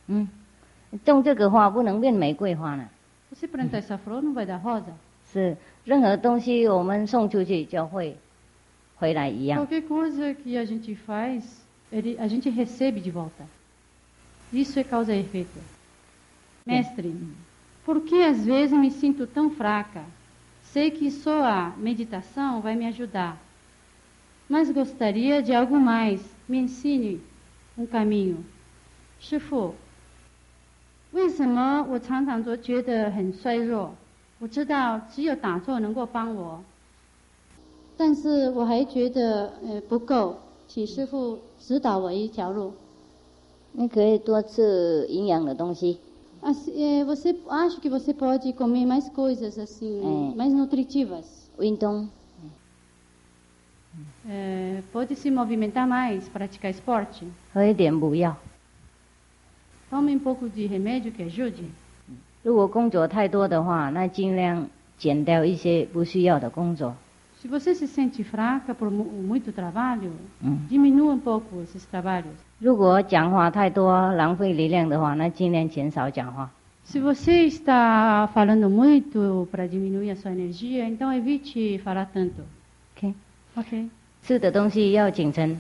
[0.07, 0.28] 嗯。
[1.03, 2.90] 种这个花不能变玫瑰花呢，
[3.34, 4.94] Você plantar essa flor não vai dar rosa.
[5.34, 8.16] 是任何东西我们送出去就会
[8.98, 9.66] 回来一样。
[9.66, 11.44] Qualquer coisa que a gente faz,
[11.91, 13.45] ele, a gente recebe de volta.
[14.53, 15.60] Isso é causa e efeito.
[16.66, 17.14] Mestre,
[17.86, 20.03] por que às vezes me sinto tão fraca?
[20.64, 23.38] Sei que só a meditação vai me ajudar,
[24.49, 26.22] mas gostaria de algo mais.
[26.48, 27.20] Me ensine
[27.78, 28.45] um caminho.
[29.20, 29.74] 师傅，
[31.12, 33.91] 为什么我常常都觉得很衰弱？
[34.39, 36.61] 我知道只有打坐能够帮我，
[37.97, 40.37] 但是我还觉得呃不够，
[40.69, 42.73] 请师傅指导我一条路。
[43.73, 45.99] 你可以多吃营养的东西
[46.43, 50.35] ，Assim, eh, você acho que você pode comer mais coisas assim, É.
[50.35, 51.24] mais nutritivas.
[51.59, 52.09] 运动
[54.27, 57.27] ，Eh, pode se movimentar mais, praticar esporte.
[57.53, 58.37] 喝一点补药。
[59.90, 61.64] Tome um pouco de remédio que ajude.
[62.44, 64.68] 如果工作太多的话，那尽量
[64.98, 66.95] 减掉一些不需要的工作。
[67.41, 70.10] Se você se sente fraca por mu- muito trabalho,
[70.41, 72.34] 嗯， diminua um pouco esses trabalhos.
[72.60, 76.49] 如果讲话太多浪费力量的话，那尽量减少讲话。
[76.86, 82.41] Se você está falando muito para diminuir a sua energia, então evite falar tanto.
[82.95, 83.14] OK，
[83.56, 83.90] Ok?
[84.24, 85.57] 吃的东西要谨慎，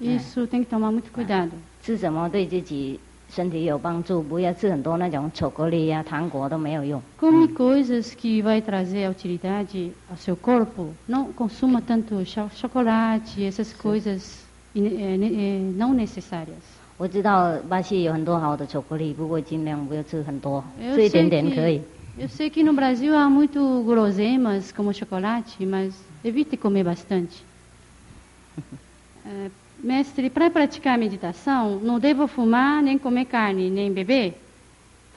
[0.00, 1.50] Isso tem que tomar muito cuidado.
[1.82, 2.98] 吃什么对自己
[3.32, 7.02] 身体有帮助，不要吃很多那种巧克力呀、糖果都没有用。
[7.18, 10.94] Come coisas que vai trazer utilidade ao seu corpo.
[11.06, 16.64] Não consuma tanto cho- chocolate, essas coisas ine- eh, ne- eh, não necessárias.
[16.96, 21.82] 我知道巴西有很多好的巧克力，不过尽量不要吃很多， Eu 吃一 sei 点点 que- 可以。
[22.18, 25.94] Eu sei que no Brasil há muito guloseimas como chocolate, mas
[26.24, 27.44] evite comer bastante.
[29.82, 34.34] Eh, mestre, para praticar a meditação, não devo fumar, nem comer carne, nem beber?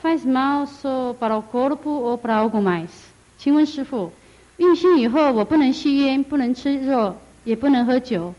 [0.02, 2.90] Faz mal só para o corpo ou para algo mais?
[3.38, 4.12] 请问师傅，
[4.58, 8.34] 运行以后我不能吸烟，不能吃肉，也不能喝酒，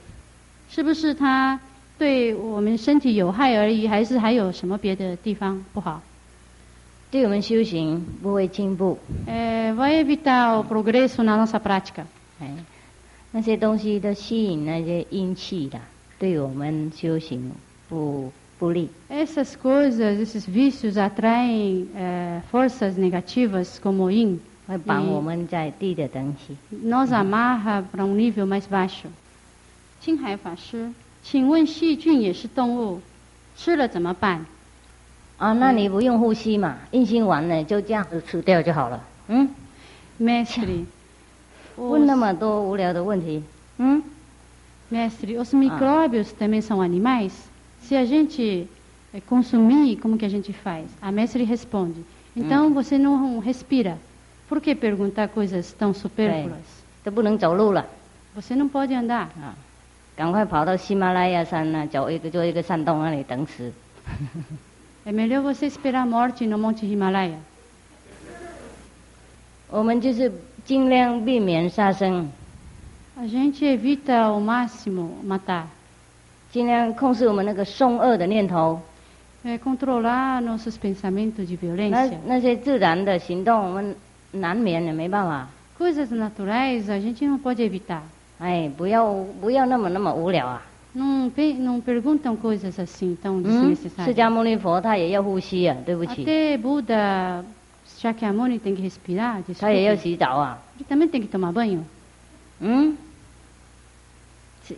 [0.70, 1.58] 是不是它
[1.98, 6.00] 对我们身体有害而已，还是还有什么别的地方不好？
[7.10, 12.04] 对我们修行不会进步， É, vai evitar o progresso na nossa prática.
[12.40, 12.48] 哎，
[13.32, 15.78] 那些东西都吸引那些阴气的，
[16.19, 17.51] 对我们修行
[17.89, 18.89] 不不利。
[19.09, 26.57] Essas coisas, esses vícios atraem é, forças negativas como o yin, 会绑嗯我们在低的等级。
[26.83, 29.07] nos amarra para um nível mais baixo.
[30.01, 30.91] 青海法师，
[31.23, 33.01] 请问细菌也是动物，
[33.55, 34.45] 吃了怎么办？
[35.37, 39.03] 啊，那你不用呼吸嘛，运行完了就这样子吃掉就好了。
[39.27, 39.49] 嗯
[40.19, 40.85] ，Mestre,
[41.75, 43.43] 问那么多无聊的问题。
[43.77, 44.01] 嗯，
[44.90, 47.32] mestre, os micróbios também são animais?
[47.82, 48.68] Se a gente
[49.12, 50.86] é, consumir, como que a gente faz?
[51.00, 52.04] A mestre responde.
[52.36, 53.98] Então você não respira.
[54.48, 56.82] Por que perguntar coisas tão supérfluas?
[57.04, 57.86] 都不能走路了
[58.34, 59.28] Você não pode andar.
[59.40, 59.54] 啊，
[60.14, 63.72] 赶快跑到喜马拉雅山那、走一个做一个山洞那里等死。
[65.04, 67.38] É melhor você esperar a morte no Monte Himalaia.
[69.70, 70.30] 我们就是
[70.64, 72.30] 尽量避免杀生，
[73.16, 75.66] A gente evita ao máximo matar,
[76.50, 78.80] 尽量控制我们那个凶恶的念头。
[79.44, 82.18] é, controlar nossos pensamentos de 那 violência.
[82.26, 83.94] 那些自然的行动，我们
[84.32, 85.48] 难免的没办法。
[85.78, 88.00] Coisas naturais a gente não pode evitar.
[88.38, 90.62] 哎，不要不要那么那么无聊啊！
[90.94, 94.14] Não, pe- não perguntam coisas assim tão 嗯，释 desnecessárias.
[94.14, 97.42] 迦牟尼佛他也要呼吸啊，对不起， Até Buda,
[97.98, 100.02] Shakyamuni tem que respirar, 他也要 desculpe.
[100.02, 100.58] 洗澡啊。
[100.78, 101.80] Ele também tem que tomar banho.
[102.60, 102.96] 嗯，是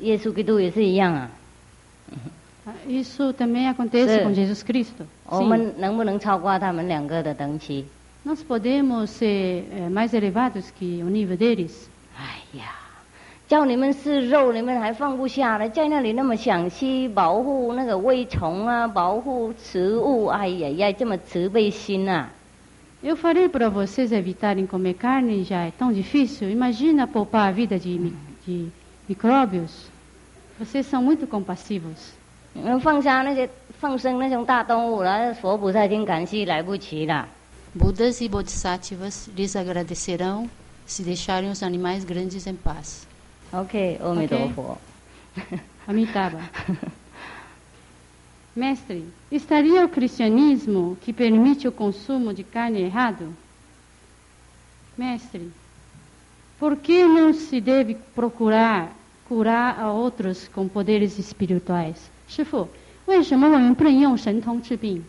[0.01, 1.31] 耶稣基督也是一样啊。
[2.66, 4.24] Ah, Isso também acontece Sim.
[4.24, 5.05] com Jesus Cristo.
[5.27, 5.47] 我 Sim.
[5.49, 7.85] 们能不能超过他们两个的等级？
[8.24, 11.89] Nós podemos ser eh, mais elevados que o nível deles.
[12.16, 12.73] 哎呀，
[13.47, 22.31] 叫你们吃肉，你们还放不下了，在那里那么想去保护那个微虫啊，保护植物，哎呀呀，这么慈悲心啊！
[23.03, 26.49] Eu falei para vocês evitarem comer carne, já é tão difícil.
[26.49, 28.15] Imagina poupar a vida de, mi-
[28.47, 28.70] de
[29.09, 29.89] micróbios.
[30.59, 32.12] Vocês são muito compassivos.
[32.55, 33.51] 嗯，放下那些
[33.81, 37.28] 放生那种大动物了，佛菩萨已经感激来不及了。
[37.74, 40.49] Budas e Bodhisattvas lhes agradecerão
[40.86, 43.07] se deixarem os animais grandes em paz.
[43.53, 44.78] OK，阿弥陀 OK 佛。
[45.89, 46.39] Amitabha.
[48.55, 53.35] Mestre, estaria o cristianismo que permite o consumo de carne errado?
[54.97, 55.51] Mestre,
[56.61, 58.93] por que não se deve procurar
[59.28, 61.97] curar a outros com poderes espirituais?
[62.28, 62.69] 师父，
[63.07, 65.05] 为什么我们不能用神通治病？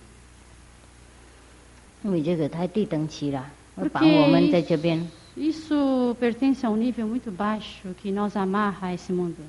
[2.03, 3.45] 因为这个太低等级了，
[3.75, 5.07] 会 Porque 绑我们在这边。
[5.37, 9.41] Isso pertence a um nível muito baixo que nos amarra a esse mundo.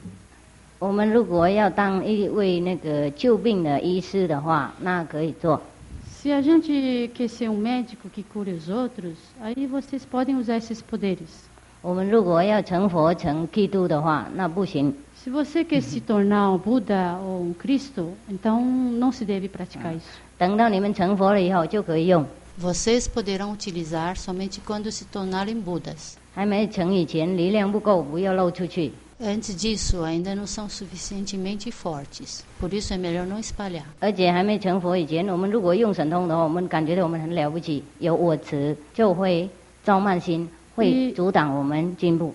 [0.79, 5.63] 我们如果要当一位那个救病的医师的话，那可以做。
[6.11, 10.57] Se a gente quer ser um médico que cure os outros, aí vocês podem usar
[10.57, 11.47] esses poderes.
[11.82, 14.94] 我们如果要成佛成基督的话，那不行。
[15.24, 20.20] Se você quer se tornar um Buda ou um Cristo, então não se deve praticar isso.
[20.38, 22.26] 等到你们成佛了以后就可以用
[22.62, 26.14] ，Vocês poderão utilizar somente quando se tornarem Budas.
[26.34, 28.92] 还没成以前力量不够，不要露出去。
[29.20, 32.44] Antes disso, ainda não são suficientemente fortes.
[32.60, 33.84] Por isso é melhor não espalhar.
[34.00, 39.48] 而且还没成佛以前，我们如果用神通的话，我们感觉到我们很了不起，有我执，就会
[39.84, 42.34] 造慢心，会嗯阻挡我们进步。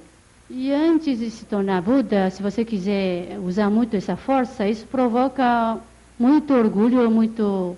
[0.48, 5.76] E antes de se tornar Buda, se você quiser usar muito essa força, isso provoca
[6.16, 7.76] muito orgulho, muito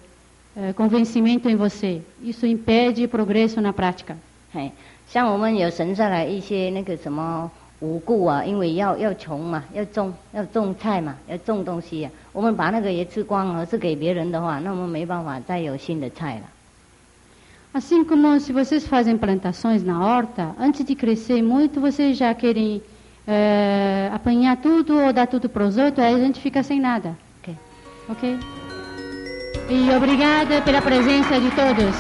[0.55, 2.03] eh, convencimento em você.
[2.23, 4.17] Isso impede progresso na prática.
[4.53, 4.71] 嘿，
[5.07, 16.43] 像我们有神下来一些那个什么无故啊，因为要要穷嘛，要种要种菜嘛，要种东西啊，我们把那个也吃光了，是给别人的话，那我们没办法再有新的菜了。
[17.73, 22.83] Assim como se vocês fazem plantações na horta, antes de crescer muito, vocês já querem
[23.27, 27.17] eh, apanhar tudo ou dar tudo para os outros, aí a gente fica sem nada.
[27.41, 28.39] OK。Ok?
[29.69, 31.95] E obrigada pela presença de todos.